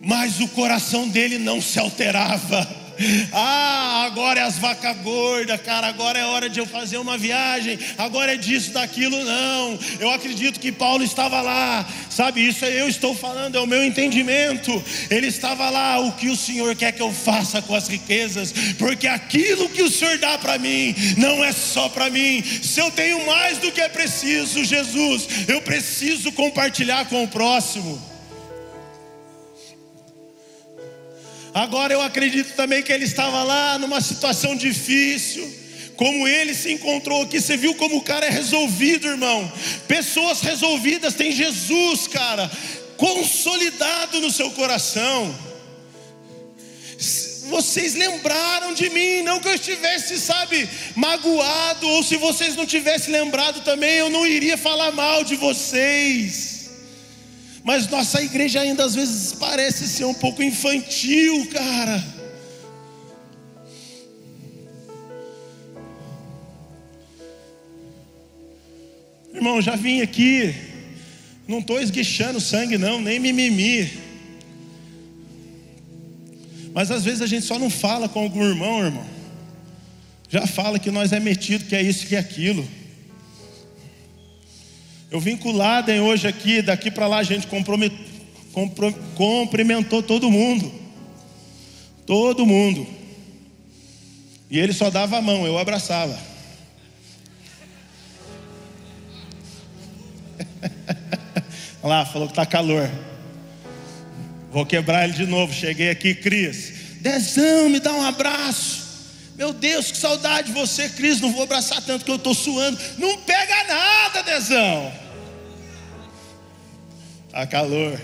[0.00, 2.83] mas o coração dele não se alterava.
[3.36, 5.88] Ah, agora é as vacas gordas, cara.
[5.88, 7.78] Agora é hora de eu fazer uma viagem.
[7.98, 9.24] Agora é disso, daquilo.
[9.24, 12.46] Não, eu acredito que Paulo estava lá, sabe?
[12.46, 14.82] Isso eu estou falando, é o meu entendimento.
[15.10, 15.98] Ele estava lá.
[15.98, 18.52] O que o Senhor quer que eu faça com as riquezas?
[18.78, 22.42] Porque aquilo que o Senhor dá para mim não é só para mim.
[22.42, 28.13] Se eu tenho mais do que é preciso, Jesus, eu preciso compartilhar com o próximo.
[31.54, 35.62] Agora eu acredito também que ele estava lá numa situação difícil.
[35.96, 39.52] Como ele se encontrou aqui, você viu como o cara é resolvido, irmão.
[39.86, 42.50] Pessoas resolvidas têm Jesus, cara,
[42.96, 45.32] consolidado no seu coração.
[47.48, 53.12] Vocês lembraram de mim, não que eu estivesse, sabe, magoado, ou se vocês não tivessem
[53.12, 56.53] lembrado também, eu não iria falar mal de vocês
[57.64, 62.04] mas nossa igreja ainda às vezes parece ser um pouco infantil, cara.
[69.32, 70.54] Irmão, já vim aqui,
[71.48, 73.90] não estou esguichando sangue, não, nem mimimi.
[76.74, 79.06] Mas às vezes a gente só não fala com algum irmão, irmão.
[80.28, 82.68] Já fala que nós é metido, que é isso, que é aquilo.
[85.14, 87.46] Eu vim com o Laden hoje aqui, daqui para lá a gente
[89.14, 90.74] cumprimentou todo mundo.
[92.04, 92.84] Todo mundo.
[94.50, 96.18] E ele só dava a mão, eu abraçava.
[101.80, 102.90] Olha lá, falou que tá calor.
[104.50, 105.54] Vou quebrar ele de novo.
[105.54, 106.72] Cheguei aqui, Cris.
[107.00, 108.82] Dezão, me dá um abraço.
[109.36, 111.20] Meu Deus, que saudade de você, Cris.
[111.20, 112.76] Não vou abraçar tanto que eu estou suando.
[112.98, 115.03] Não pega nada, Dezão.
[117.34, 118.00] A calor.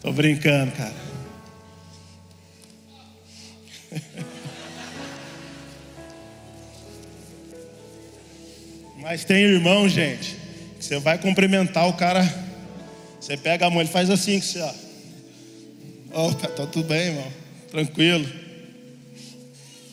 [0.00, 0.94] Tô brincando, cara.
[8.98, 10.36] Mas tem irmão, gente,
[10.78, 12.22] que você vai cumprimentar o cara,
[13.20, 14.72] você pega a mão, ele faz assim que você, ó.
[16.28, 17.32] Opa, tá tudo bem, irmão.
[17.72, 18.24] Tranquilo.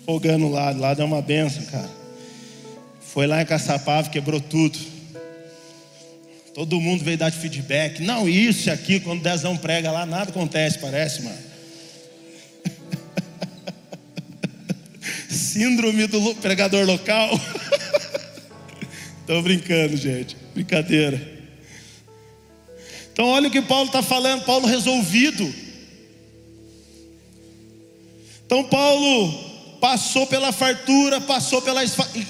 [0.05, 2.02] Fogando lá, lá é uma benção, cara.
[3.13, 4.79] Foi lá em Caçapava, quebrou tudo.
[6.55, 8.01] Todo mundo veio dar de feedback.
[8.01, 11.37] Não, isso aqui, quando o Dezão prega lá, nada acontece, parece, mano.
[15.29, 17.39] Síndrome do pregador local.
[19.21, 20.35] Estou brincando, gente.
[20.55, 21.21] Brincadeira.
[23.11, 24.43] Então, olha o que Paulo está falando.
[24.43, 25.53] Paulo resolvido.
[28.43, 29.52] Então, Paulo
[29.83, 31.83] passou pela fartura, passou pela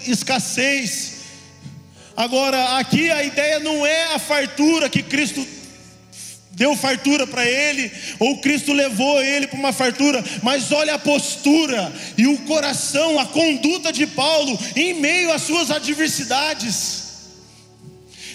[0.07, 1.17] escassez.
[2.17, 5.45] Agora, aqui a ideia não é a fartura que Cristo
[6.49, 11.93] deu fartura para ele, ou Cristo levou ele para uma fartura, mas olha a postura
[12.17, 17.03] e o coração, a conduta de Paulo em meio às suas adversidades.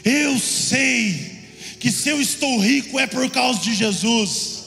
[0.05, 1.41] Eu sei
[1.81, 4.58] que se eu estou rico é por causa de Jesus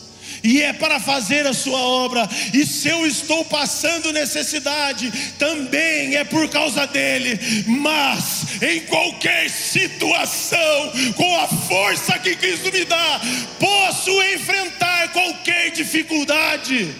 [0.43, 2.27] e é para fazer a sua obra.
[2.53, 7.39] E se eu estou passando necessidade, também é por causa dele.
[7.67, 13.21] Mas em qualquer situação, com a força que Cristo me dá,
[13.59, 16.93] posso enfrentar qualquer dificuldade.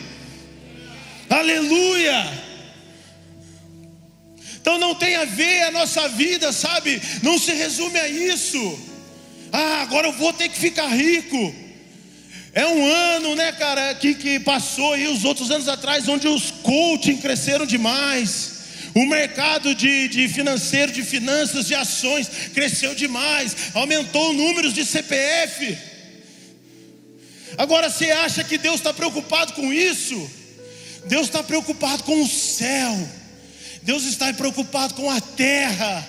[1.30, 2.51] Aleluia!
[4.62, 7.01] Então não tem a ver a nossa vida, sabe?
[7.23, 8.80] Não se resume a isso.
[9.52, 11.71] Ah, agora eu vou ter que ficar rico.
[12.54, 16.52] É um ano, né, cara, que, que passou aí os outros anos atrás, onde os
[16.52, 18.60] coaching cresceram demais.
[18.93, 24.83] O mercado de, de financeiro, de finanças, de ações cresceu demais, aumentou o número de
[24.83, 25.77] CPF.
[27.58, 30.29] Agora você acha que Deus está preocupado com isso?
[31.06, 33.10] Deus está preocupado com o céu,
[33.81, 36.06] Deus está preocupado com a terra.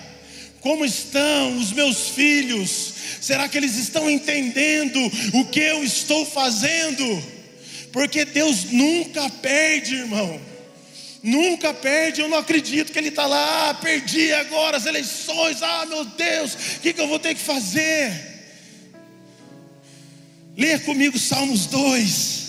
[0.63, 2.95] Como estão os meus filhos?
[3.21, 4.99] Será que eles estão entendendo
[5.35, 7.05] o que eu estou fazendo?
[7.93, 10.41] Porque Deus nunca perde, irmão.
[11.21, 15.87] Nunca perde, eu não acredito que ele está lá, ah, perdi agora as eleições, ah
[15.87, 18.33] meu Deus, o que, que eu vou ter que fazer?
[20.57, 22.43] Leia comigo Salmos 2.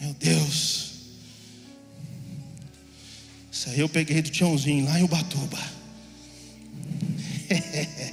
[0.00, 0.77] Meu Deus.
[3.68, 5.58] Isso aí eu peguei do Tiãozinho lá em Ubatuba.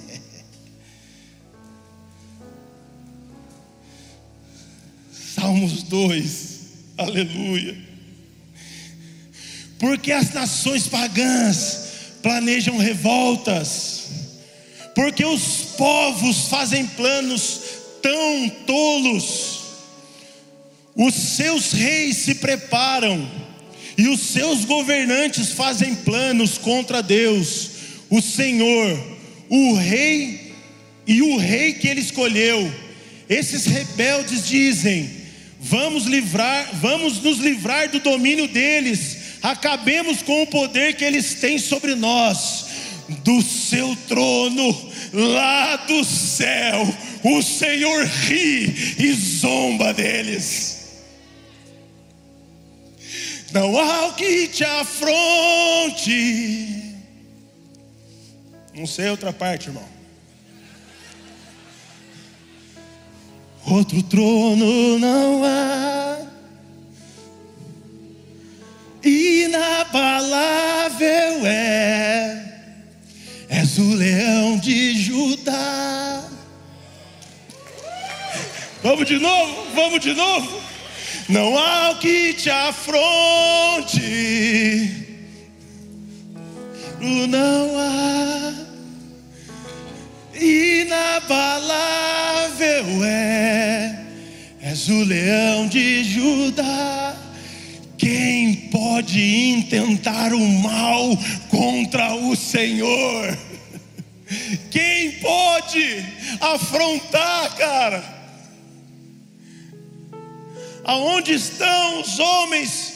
[5.34, 6.60] Salmos 2.
[6.98, 7.78] Aleluia.
[9.80, 14.10] Porque as nações pagãs planejam revoltas,
[14.94, 17.62] porque os povos fazem planos
[18.02, 19.62] tão tolos,
[20.94, 23.45] os seus reis se preparam,
[23.98, 27.70] e os seus governantes fazem planos contra Deus,
[28.10, 29.00] o Senhor,
[29.50, 30.54] o rei
[31.08, 32.72] e o rei que ele escolheu.
[33.30, 35.10] Esses rebeldes dizem:
[35.60, 39.18] Vamos livrar, vamos nos livrar do domínio deles.
[39.42, 42.66] Acabemos com o poder que eles têm sobre nós.
[43.24, 46.92] Do seu trono, lá do céu,
[47.24, 50.75] o Senhor ri e zomba deles.
[53.52, 56.12] Não há o que te afronte.
[58.74, 59.96] Não sei outra parte, irmão.
[63.68, 66.20] outro trono não há.
[69.04, 69.86] Inabalável
[71.46, 72.44] é,
[73.50, 76.24] és o leão de Judá.
[78.82, 80.65] Vamos de novo, vamos de novo.
[81.28, 84.00] Não há o que te afronte,
[87.28, 88.54] não há
[90.40, 91.66] inabalável
[93.04, 94.06] é,
[94.62, 97.16] és o leão de Judá.
[97.98, 99.20] Quem pode
[99.50, 101.18] intentar o mal
[101.50, 103.36] contra o Senhor?
[104.70, 106.06] Quem pode
[106.40, 108.04] afrontar, cara?
[110.86, 112.94] Aonde estão os homens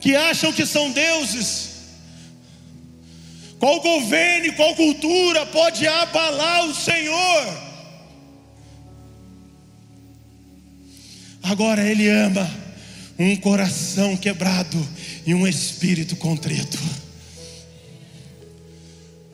[0.00, 1.68] que acham que são deuses?
[3.58, 7.70] Qual governo qual cultura pode abalar o Senhor?
[11.42, 12.50] Agora Ele ama
[13.18, 14.78] um coração quebrado
[15.26, 16.78] e um espírito contrito.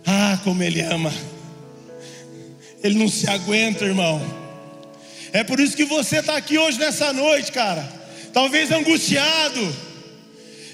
[0.04, 1.12] Ah, como Ele ama.
[2.82, 4.20] Ele não se aguenta, irmão.
[5.32, 7.86] É por isso que você está aqui hoje nessa noite, cara.
[8.32, 9.86] Talvez angustiado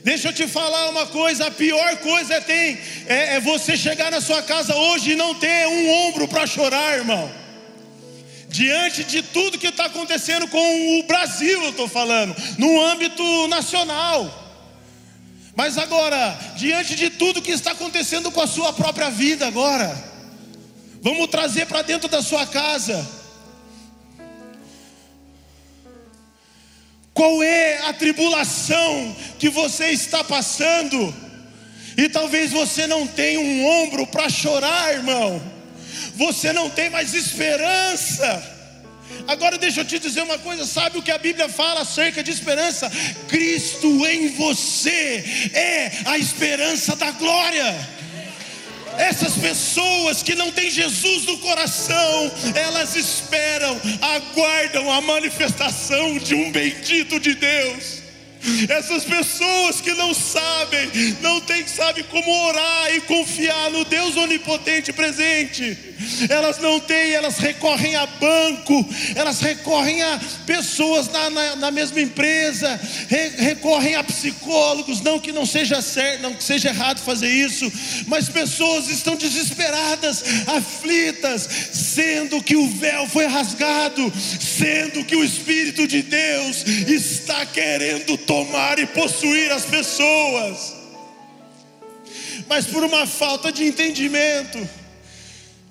[0.03, 4.21] Deixa eu te falar uma coisa: a pior coisa tem, é, é você chegar na
[4.21, 7.31] sua casa hoje e não ter um ombro para chorar, irmão.
[8.49, 14.41] Diante de tudo que está acontecendo com o Brasil, eu estou falando, no âmbito nacional.
[15.55, 20.12] Mas agora, diante de tudo que está acontecendo com a sua própria vida, agora,
[21.03, 23.07] vamos trazer para dentro da sua casa.
[27.13, 31.15] Qual é a tribulação que você está passando?
[31.97, 35.43] E talvez você não tenha um ombro para chorar, irmão.
[36.15, 38.51] Você não tem mais esperança.
[39.29, 42.31] Agora deixa eu te dizer uma coisa, sabe o que a Bíblia fala acerca de
[42.31, 42.91] esperança?
[43.29, 48.02] Cristo em você é a esperança da glória.
[48.99, 56.51] Essas pessoas que não têm Jesus no coração, elas esperam, aguardam a manifestação de um
[56.53, 58.03] bendito de Deus.
[58.69, 60.91] Essas pessoas que não sabem,
[61.21, 65.92] não tem, sabe como orar e confiar no Deus onipotente presente.
[66.29, 72.01] Elas não têm, elas recorrem a banco, elas recorrem a pessoas na, na, na mesma
[72.01, 77.29] empresa, re, recorrem a psicólogos, não que não seja certo, não que seja errado fazer
[77.29, 77.71] isso,
[78.07, 85.87] mas pessoas estão desesperadas, aflitas, sendo que o véu foi rasgado, sendo que o Espírito
[85.87, 90.75] de Deus está querendo tomar e possuir as pessoas,
[92.49, 94.69] mas por uma falta de entendimento,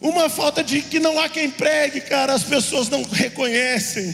[0.02, 4.14] uma falta de que não há quem pregue, cara, as pessoas não reconhecem.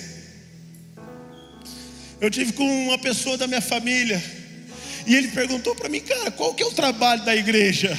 [2.19, 4.21] Eu tive com uma pessoa da minha família,
[5.05, 7.97] e ele perguntou para mim, cara, qual que é o trabalho da igreja?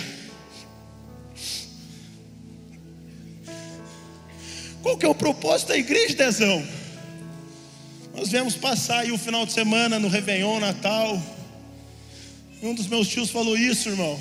[4.83, 6.67] Qual que é o propósito da igreja, Dezão?
[8.15, 11.21] Nós viemos passar aí o final de semana no Réveillon, Natal.
[12.63, 14.21] Um dos meus tios falou isso, irmão.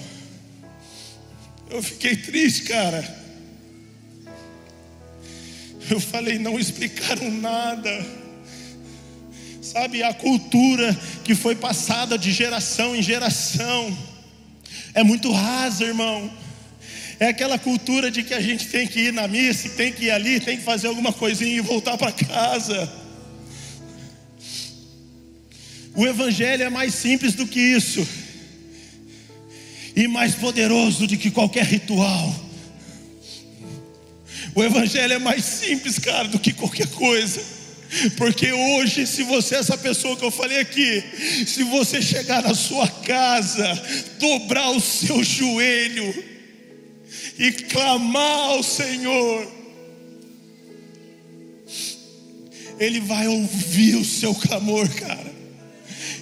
[1.69, 3.26] Eu fiquei triste, cara.
[5.89, 8.05] Eu falei, não explicaram nada.
[9.61, 13.97] Sabe, a cultura que foi passada de geração em geração
[14.93, 16.31] é muito rasa, irmão.
[17.19, 20.11] É aquela cultura de que a gente tem que ir na missa, tem que ir
[20.11, 22.91] ali, tem que fazer alguma coisinha e voltar para casa.
[25.95, 28.07] O Evangelho é mais simples do que isso,
[29.95, 32.46] e mais poderoso do que qualquer ritual.
[34.57, 37.39] O Evangelho é mais simples, cara, do que qualquer coisa.
[38.17, 41.03] Porque hoje, se você essa pessoa que eu falei aqui,
[41.45, 43.63] se você chegar na sua casa,
[44.17, 46.23] dobrar o seu joelho
[47.37, 49.47] e clamar ao Senhor,
[52.79, 55.35] Ele vai ouvir o seu clamor, cara.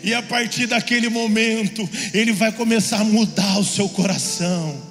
[0.03, 4.84] E a partir daquele momento, Ele vai começar a mudar o seu coração.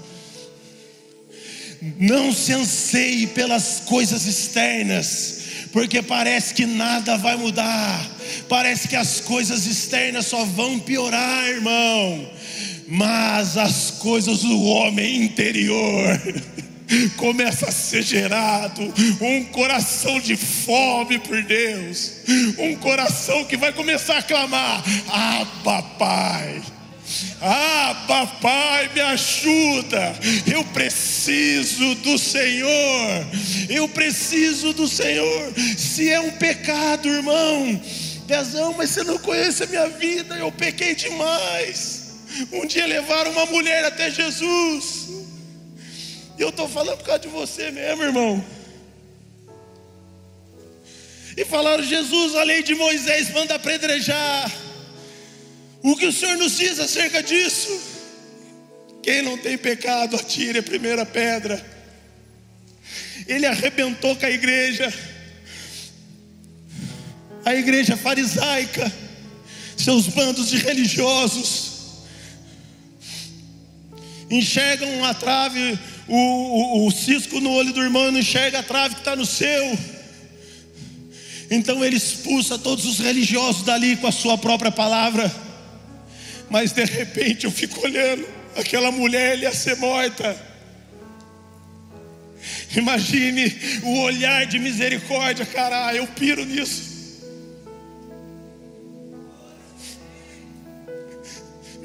[1.98, 5.40] Não se anseie pelas coisas externas,
[5.72, 8.10] porque parece que nada vai mudar,
[8.48, 12.30] parece que as coisas externas só vão piorar, irmão.
[12.86, 16.20] Mas as coisas do homem interior
[17.16, 18.82] começa a ser gerado
[19.20, 22.12] um coração de fome por Deus,
[22.58, 26.62] um coração que vai começar a clamar: Ah, papai.
[27.40, 30.14] Ah, papai, me ajuda.
[30.50, 33.26] Eu preciso do Senhor.
[33.68, 35.52] Eu preciso do Senhor.
[35.76, 37.80] Se é um pecado, irmão,
[38.26, 40.36] Pezão, mas você não conhece a minha vida.
[40.36, 42.04] Eu pequei demais.
[42.52, 45.08] Um dia levaram uma mulher até Jesus.
[46.38, 48.44] E eu estou falando por causa de você mesmo, irmão.
[51.36, 54.50] E falaram: Jesus, a lei de Moisés manda apedrejar.
[55.84, 57.78] O que o Senhor nos diz acerca disso?
[59.02, 61.62] Quem não tem pecado, atire a primeira pedra.
[63.28, 64.90] Ele arrebentou com a igreja,
[67.44, 68.90] a igreja farisaica,
[69.76, 71.72] seus bandos de religiosos,
[74.30, 75.78] enxergam a trave
[76.08, 79.26] o, o, o cisco no olho do irmão não enxerga a trave que está no
[79.26, 79.78] seu.
[81.50, 85.53] Então ele expulsa todos os religiosos dali com a sua própria palavra.
[86.50, 88.26] Mas de repente eu fico olhando,
[88.56, 90.36] aquela mulher ia ser morta.
[92.76, 96.94] Imagine o olhar de misericórdia, cara, eu piro nisso.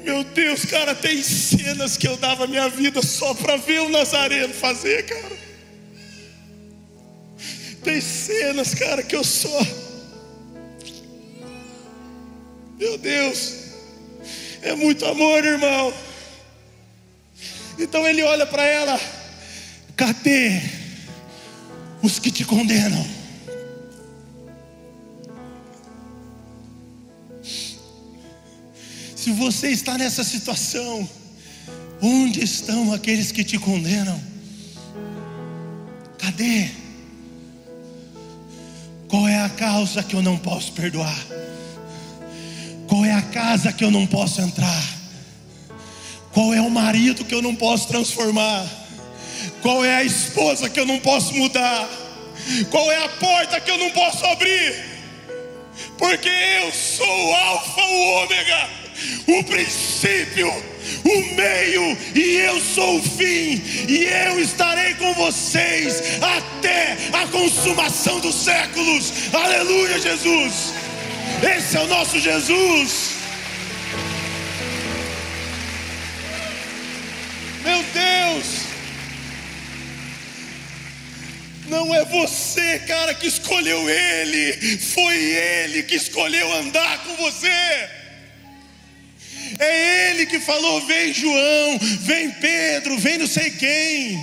[0.02, 4.52] Meu Deus, cara, tem cenas que eu dava minha vida só para ver o Nazareno
[4.52, 5.36] fazer, cara.
[7.82, 9.66] Tem cenas, cara, que eu só.
[12.78, 13.54] Meu Deus,
[14.62, 15.92] é muito amor, irmão.
[17.78, 19.00] Então ele olha para ela:
[19.96, 20.60] cadê
[22.02, 23.06] os que te condenam?
[29.16, 31.08] Se você está nessa situação,
[32.00, 34.20] onde estão aqueles que te condenam?
[36.18, 36.70] Cadê?
[39.08, 41.26] Qual é a causa que eu não posso perdoar?
[43.00, 44.84] Qual é a casa que eu não posso entrar?
[46.34, 48.66] Qual é o marido que eu não posso transformar?
[49.62, 51.88] Qual é a esposa que eu não posso mudar?
[52.70, 54.84] Qual é a porta que eu não posso abrir?
[55.96, 58.68] Porque eu sou o Alfa, o Ômega
[59.26, 66.96] o princípio, o meio, e eu sou o fim, e eu estarei com vocês até
[67.12, 69.12] a consumação dos séculos.
[69.32, 70.79] Aleluia, Jesus!
[71.42, 73.16] Esse é o nosso Jesus.
[77.64, 78.46] Meu Deus!
[81.68, 87.90] Não é você, cara, que escolheu ele, foi ele que escolheu andar com você.
[89.58, 94.18] É Ele que falou: vem João, vem Pedro, vem não sei quem.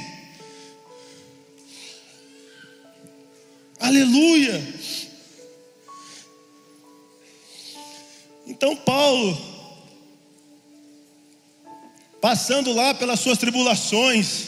[3.79, 4.61] Aleluia.
[8.47, 9.37] Então, Paulo,
[12.21, 14.45] passando lá pelas suas tribulações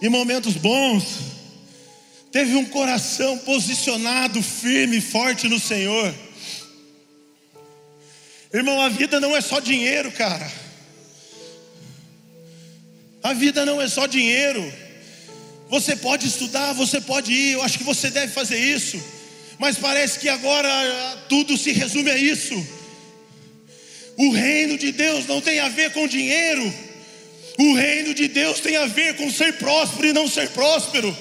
[0.00, 1.04] e momentos bons,
[2.32, 6.14] teve um coração posicionado firme forte no Senhor.
[8.52, 10.50] Irmão, a vida não é só dinheiro, cara.
[13.22, 14.72] A vida não é só dinheiro.
[15.68, 19.19] Você pode estudar, você pode ir, eu acho que você deve fazer isso.
[19.60, 22.66] Mas parece que agora ah, tudo se resume a isso.
[24.16, 26.74] O reino de Deus não tem a ver com dinheiro.
[27.58, 31.14] O reino de Deus tem a ver com ser próspero e não ser próspero.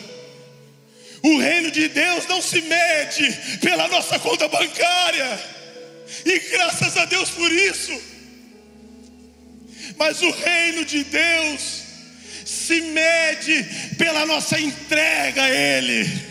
[1.22, 5.38] O reino de Deus não se mede pela nossa conta bancária,
[6.26, 7.92] e graças a Deus por isso.
[9.98, 11.82] Mas o reino de Deus
[12.46, 13.66] se mede
[13.98, 16.29] pela nossa entrega a Ele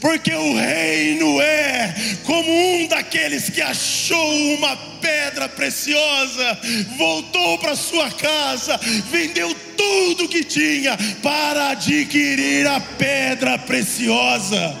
[0.00, 6.58] porque o reino é como um daqueles que achou uma pedra preciosa,
[6.96, 8.78] voltou para sua casa,
[9.10, 14.76] vendeu tudo que tinha para adquirir a pedra preciosa.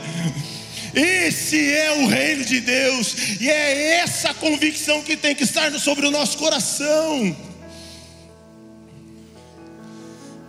[0.94, 6.06] Esse é o reino de Deus, e é essa convicção que tem que estar sobre
[6.06, 7.34] o nosso coração.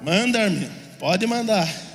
[0.04, 1.93] Manda, me pode mandar.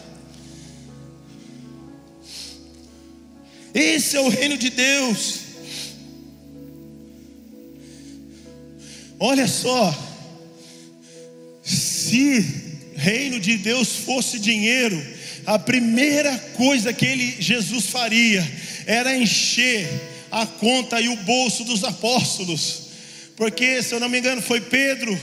[3.79, 5.39] Esse é o reino de Deus.
[9.21, 9.97] Olha só,
[11.63, 12.45] se
[12.97, 15.01] reino de Deus fosse dinheiro,
[15.47, 18.45] a primeira coisa que ele, Jesus faria
[18.85, 19.89] era encher
[20.29, 22.89] a conta e o bolso dos apóstolos,
[23.37, 25.17] porque se eu não me engano foi Pedro,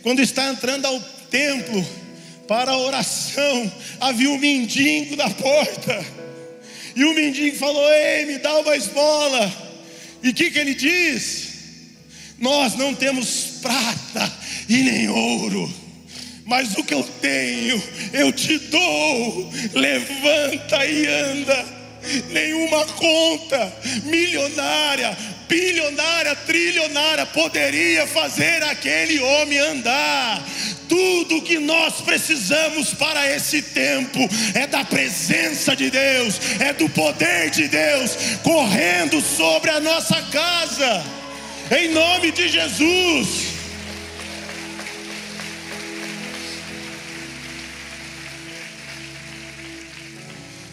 [0.00, 0.98] quando está entrando ao
[1.30, 1.86] templo
[2.46, 6.27] para a oração, havia um mendigo na porta.
[6.98, 9.52] E o mendigo falou: Ei, me dá uma esmola.
[10.20, 11.46] E o que, que ele diz?
[12.40, 14.32] Nós não temos prata
[14.68, 15.72] e nem ouro,
[16.44, 17.80] mas o que eu tenho
[18.12, 19.48] eu te dou.
[19.74, 21.78] Levanta e anda.
[22.30, 23.72] Nenhuma conta
[24.04, 25.16] milionária,
[25.48, 30.44] bilionária, trilionária poderia fazer aquele homem andar.
[30.88, 34.18] Tudo que nós precisamos para esse tempo
[34.54, 41.04] é da presença de Deus, é do poder de Deus correndo sobre a nossa casa,
[41.78, 43.58] em nome de Jesus.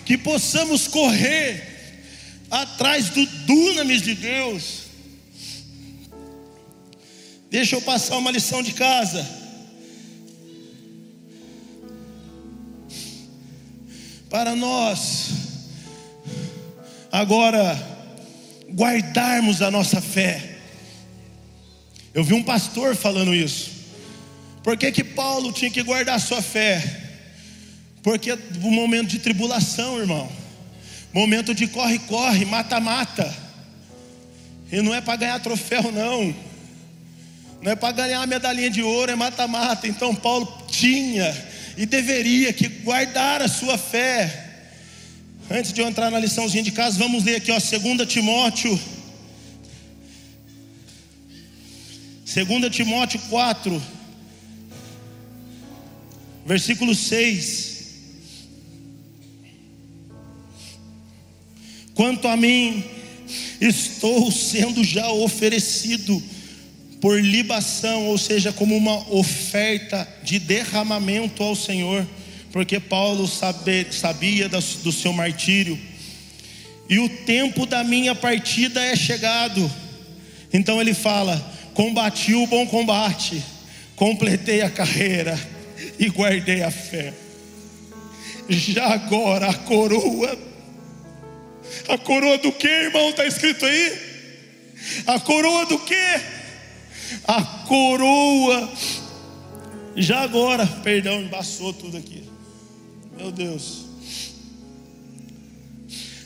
[0.06, 1.76] Que possamos correr
[2.50, 4.86] atrás do dunamis de Deus.
[7.50, 9.45] Deixa eu passar uma lição de casa.
[14.36, 15.30] Para nós
[17.10, 17.74] agora
[18.70, 20.58] guardarmos a nossa fé.
[22.14, 23.72] Eu vi um pastor falando isso.
[24.62, 26.84] Por que, que Paulo tinha que guardar sua fé?
[28.04, 30.30] Porque o momento de tribulação, irmão,
[31.14, 33.34] momento de corre-corre, mata-mata,
[34.70, 36.36] e não é para ganhar troféu, não,
[37.62, 39.88] não é para ganhar a medalhinha de ouro, é mata-mata.
[39.88, 41.34] Então, Paulo tinha
[41.78, 44.44] e deveria que guardar a sua fé.
[45.50, 48.80] Antes de eu entrar na liçãozinha de casa, vamos ler aqui, ó, 2 Timóteo.
[52.26, 53.82] 2 Timóteo 4,
[56.46, 57.76] versículo 6.
[61.94, 62.84] Quanto a mim,
[63.62, 66.22] estou sendo já oferecido
[67.02, 72.06] por libação, ou seja, como uma oferta de derramamento ao Senhor,
[72.52, 75.78] porque Paulo sabe, sabia do seu martírio,
[76.90, 79.72] e o tempo da minha partida é chegado.
[80.54, 83.44] Então ele fala: combati o bom combate,
[83.96, 85.38] completei a carreira
[86.00, 87.14] e guardei a fé.
[88.48, 90.38] Já agora a coroa,
[91.90, 93.10] a coroa do que, irmão?
[93.10, 93.98] Está escrito aí?
[95.08, 96.20] A coroa do que?
[97.28, 98.72] A coroa.
[99.96, 102.24] Já agora, perdão, embaçou tudo aqui.
[103.18, 103.86] Meu Deus.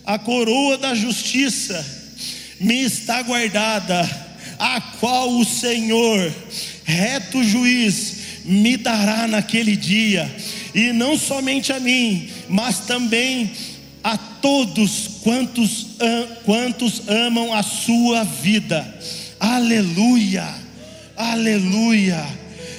[0.05, 1.85] A coroa da justiça
[2.59, 4.01] me está guardada,
[4.57, 6.33] a qual o Senhor,
[6.83, 10.35] reto juiz, me dará naquele dia,
[10.73, 13.51] e não somente a mim, mas também
[14.03, 15.87] a todos quantos,
[16.43, 18.99] quantos amam a sua vida.
[19.39, 20.68] Aleluia.
[21.19, 22.25] Aleluia.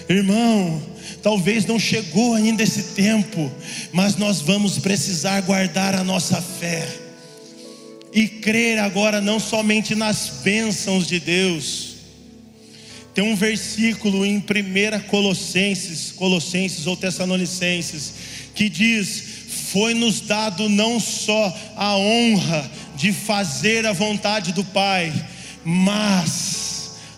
[0.08, 0.82] Irmão,
[1.22, 3.52] talvez não chegou ainda esse tempo,
[3.92, 6.88] mas nós vamos precisar guardar a nossa fé
[8.14, 11.96] e crer agora não somente nas bênçãos de Deus.
[13.12, 14.42] Tem um versículo em 1
[15.08, 18.14] Colossenses, Colossenses ou Tessalonicenses,
[18.54, 19.22] que diz:
[19.70, 25.12] Foi-nos dado não só a honra de fazer a vontade do Pai,
[25.62, 26.69] mas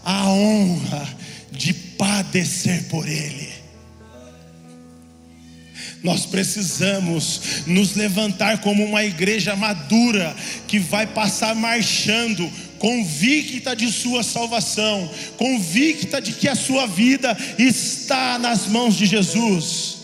[0.05, 1.09] a honra
[1.51, 3.53] de padecer por Ele.
[6.03, 10.35] Nós precisamos nos levantar como uma igreja madura
[10.67, 18.37] que vai passar marchando, convicta de sua salvação, convicta de que a sua vida está
[18.37, 19.99] nas mãos de Jesus.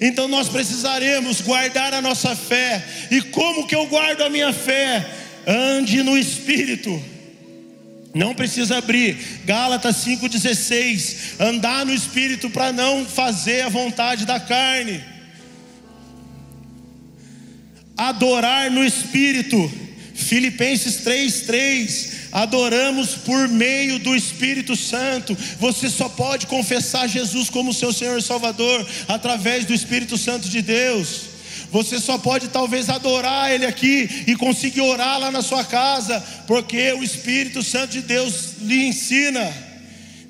[0.00, 2.84] Então nós precisaremos guardar a nossa fé.
[3.10, 5.08] E como que eu guardo a minha fé?
[5.46, 7.02] Ande no Espírito.
[8.16, 9.42] Não precisa abrir.
[9.44, 11.38] Gálatas 5,16.
[11.38, 15.04] Andar no Espírito para não fazer a vontade da carne.
[17.94, 19.70] Adorar no Espírito.
[20.14, 25.36] Filipenses 3,3 adoramos por meio do Espírito Santo.
[25.60, 30.62] Você só pode confessar Jesus como seu Senhor e Salvador através do Espírito Santo de
[30.62, 31.25] Deus.
[31.70, 36.92] Você só pode talvez adorar Ele aqui e conseguir orar lá na sua casa, porque
[36.92, 39.52] o Espírito Santo de Deus lhe ensina.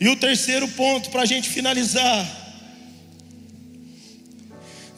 [0.00, 2.26] E o terceiro ponto para a gente finalizar: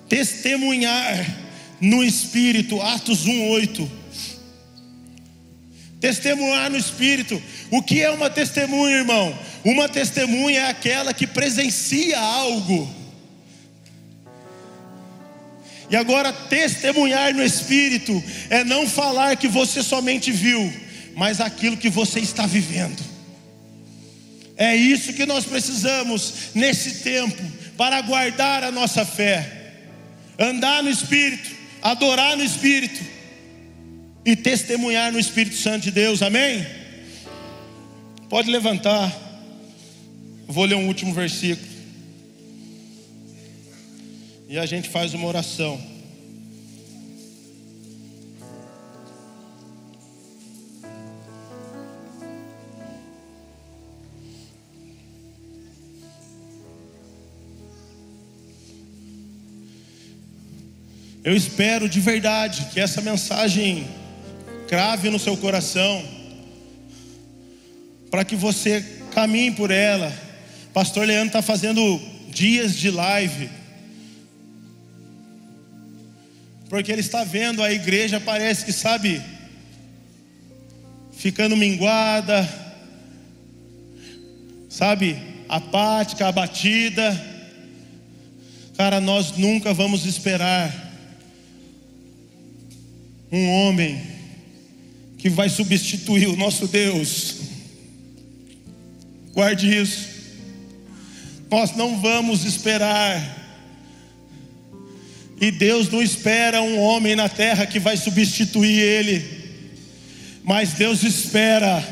[0.09, 1.49] testemunhar
[1.81, 3.89] no Espírito, Atos 1,8.
[6.01, 7.43] Testemunhar no Espírito.
[7.71, 9.37] O que é uma testemunha, irmão?
[9.65, 12.98] Uma testemunha é aquela que presencia algo.
[15.91, 20.73] E agora, testemunhar no Espírito é não falar que você somente viu,
[21.17, 23.03] mas aquilo que você está vivendo.
[24.57, 27.43] É isso que nós precisamos nesse tempo
[27.77, 29.75] para guardar a nossa fé,
[30.39, 31.49] andar no Espírito,
[31.81, 33.01] adorar no Espírito
[34.25, 36.67] e testemunhar no Espírito Santo de Deus, amém?
[38.29, 39.11] Pode levantar,
[40.47, 41.68] vou ler um último versículo,
[44.49, 45.79] e a gente faz uma oração.
[61.23, 63.87] Eu espero de verdade que essa mensagem
[64.67, 66.03] crave no seu coração,
[68.11, 68.83] para que você
[69.13, 70.11] caminhe por ela.
[70.73, 73.51] Pastor Leandro está fazendo dias de live,
[76.69, 79.23] porque ele está vendo a igreja, parece que sabe,
[81.13, 82.49] ficando minguada,
[84.69, 85.17] sabe,
[85.49, 87.27] apática, abatida.
[88.77, 90.87] Cara, nós nunca vamos esperar
[93.33, 94.01] um homem
[95.19, 97.37] que vai substituir o nosso Deus.
[99.33, 100.09] Guarde isso.
[101.51, 103.38] Nós não vamos esperar.
[105.41, 109.25] E Deus não espera um homem na terra que vai substituir ele.
[110.43, 111.85] Mas Deus espera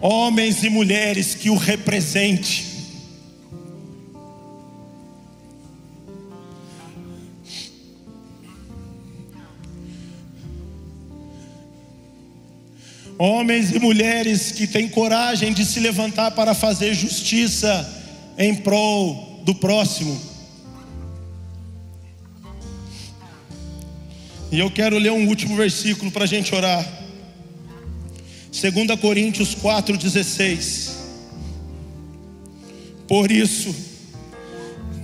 [0.00, 2.70] homens e mulheres que o representem
[13.22, 17.86] Homens e mulheres que têm coragem de se levantar para fazer justiça
[18.38, 20.29] em prol do próximo.
[24.52, 26.84] E eu quero ler um último versículo para a gente orar.
[28.50, 30.90] 2 Coríntios 4,16.
[33.06, 33.74] Por isso,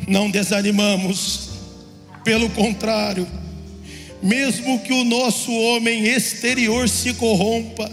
[0.08, 1.50] não desanimamos,
[2.24, 3.26] pelo contrário,
[4.20, 7.90] mesmo que o nosso homem exterior se corrompa,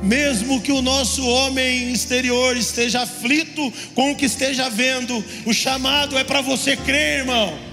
[0.00, 6.16] mesmo que o nosso homem exterior esteja aflito com o que esteja vendo, o chamado
[6.16, 7.67] é para você crer, irmão.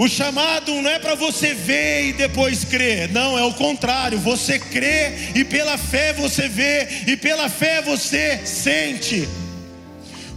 [0.00, 4.18] O chamado não é para você ver e depois crer, não, é o contrário.
[4.18, 9.28] Você crê e pela fé você vê, e pela fé você sente.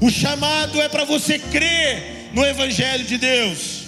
[0.01, 3.82] O chamado é para você crer no Evangelho de Deus.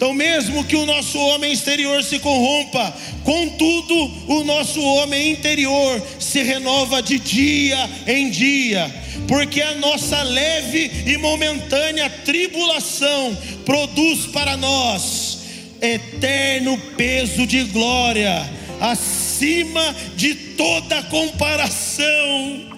[0.00, 3.94] Então, mesmo que o nosso homem exterior se corrompa, contudo,
[4.28, 7.76] o nosso homem interior se renova de dia
[8.06, 8.90] em dia,
[9.28, 13.36] porque a nossa leve e momentânea tribulação
[13.66, 15.40] produz para nós
[15.82, 22.70] eterno peso de glória, acima de toda comparação,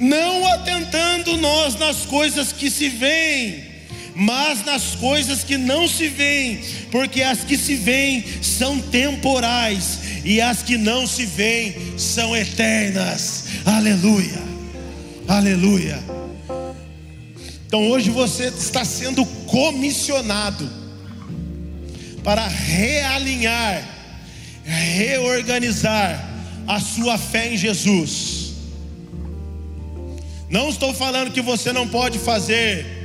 [0.00, 3.67] não atentando nós nas coisas que se veem
[4.18, 6.60] mas nas coisas que não se veem,
[6.90, 13.44] porque as que se veem são temporais e as que não se veem são eternas.
[13.64, 14.42] Aleluia,
[15.28, 16.02] aleluia.
[17.64, 20.68] Então hoje você está sendo comissionado
[22.24, 23.84] para realinhar,
[24.64, 26.28] reorganizar
[26.66, 28.54] a sua fé em Jesus.
[30.50, 32.97] Não estou falando que você não pode fazer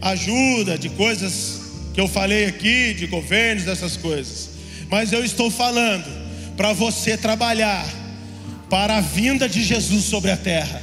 [0.00, 1.60] ajuda, de coisas
[1.92, 4.50] que eu falei aqui, de governos, dessas coisas.
[4.90, 6.04] Mas eu estou falando
[6.56, 7.86] para você trabalhar
[8.68, 10.80] para a vinda de Jesus sobre a terra.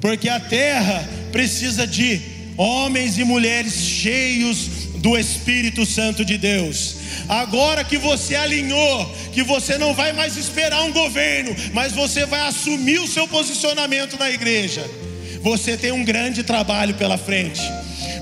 [0.00, 2.20] Porque a terra precisa de
[2.56, 6.96] homens e mulheres cheios do Espírito Santo de Deus.
[7.28, 12.40] Agora que você alinhou, que você não vai mais esperar um governo, mas você vai
[12.48, 14.84] assumir o seu posicionamento na igreja.
[15.42, 17.62] Você tem um grande trabalho pela frente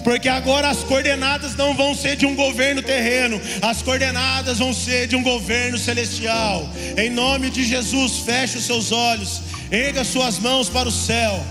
[0.05, 5.07] porque agora as coordenadas não vão ser de um governo terreno, as coordenadas vão ser
[5.07, 6.68] de um governo celestial.
[6.96, 11.44] Em nome de Jesus, feche os seus olhos, erga suas mãos para o céu,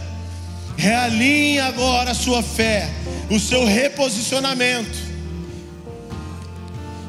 [0.77, 2.89] realinhe agora a sua fé,
[3.29, 5.11] o seu reposicionamento.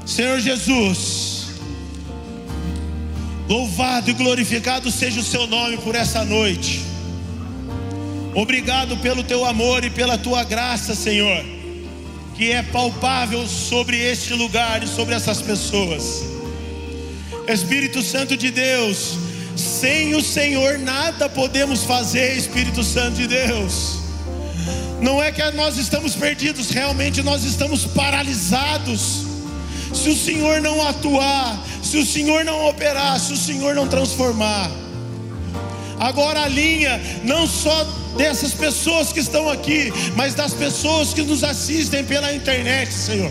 [0.07, 1.47] Senhor Jesus,
[3.49, 6.92] louvado e glorificado seja o seu nome por essa noite.
[8.35, 11.45] Obrigado pelo teu amor e pela tua graça, Senhor,
[12.35, 16.25] que é palpável sobre este lugar e sobre essas pessoas.
[17.47, 19.19] Espírito Santo de Deus,
[19.55, 23.99] sem o Senhor nada podemos fazer, Espírito Santo de Deus.
[25.03, 29.27] Não é que nós estamos perdidos, realmente nós estamos paralisados.
[29.93, 34.71] Se o Senhor não atuar, se o Senhor não operar, se o Senhor não transformar.
[36.03, 37.85] Agora a linha não só
[38.17, 43.31] dessas pessoas que estão aqui, mas das pessoas que nos assistem pela internet, Senhor.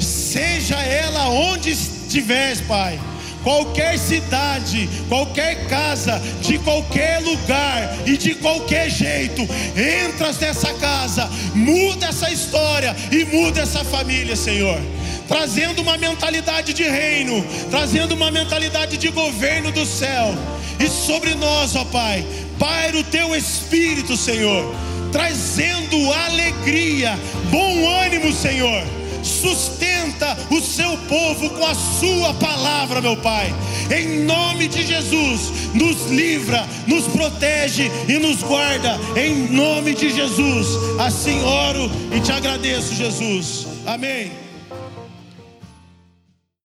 [0.00, 3.00] Seja ela onde estiver, Pai
[3.42, 9.42] qualquer cidade, qualquer casa, de qualquer lugar e de qualquer jeito,
[9.76, 14.80] entras nessa casa, muda essa história e muda essa família, Senhor.
[15.26, 20.34] Trazendo uma mentalidade de reino, trazendo uma mentalidade de governo do céu,
[20.78, 22.24] e sobre nós, ó Pai,
[22.58, 24.74] paira o teu espírito, Senhor,
[25.12, 27.18] trazendo alegria,
[27.50, 28.82] bom ânimo, Senhor.
[29.22, 33.54] Sustenta o seu povo com a sua palavra, meu Pai.
[33.90, 38.98] Em nome de Jesus, nos livra, nos protege e nos guarda.
[39.16, 40.66] Em nome de Jesus.
[41.00, 43.66] Assim oro e te agradeço, Jesus.
[43.86, 44.43] Amém.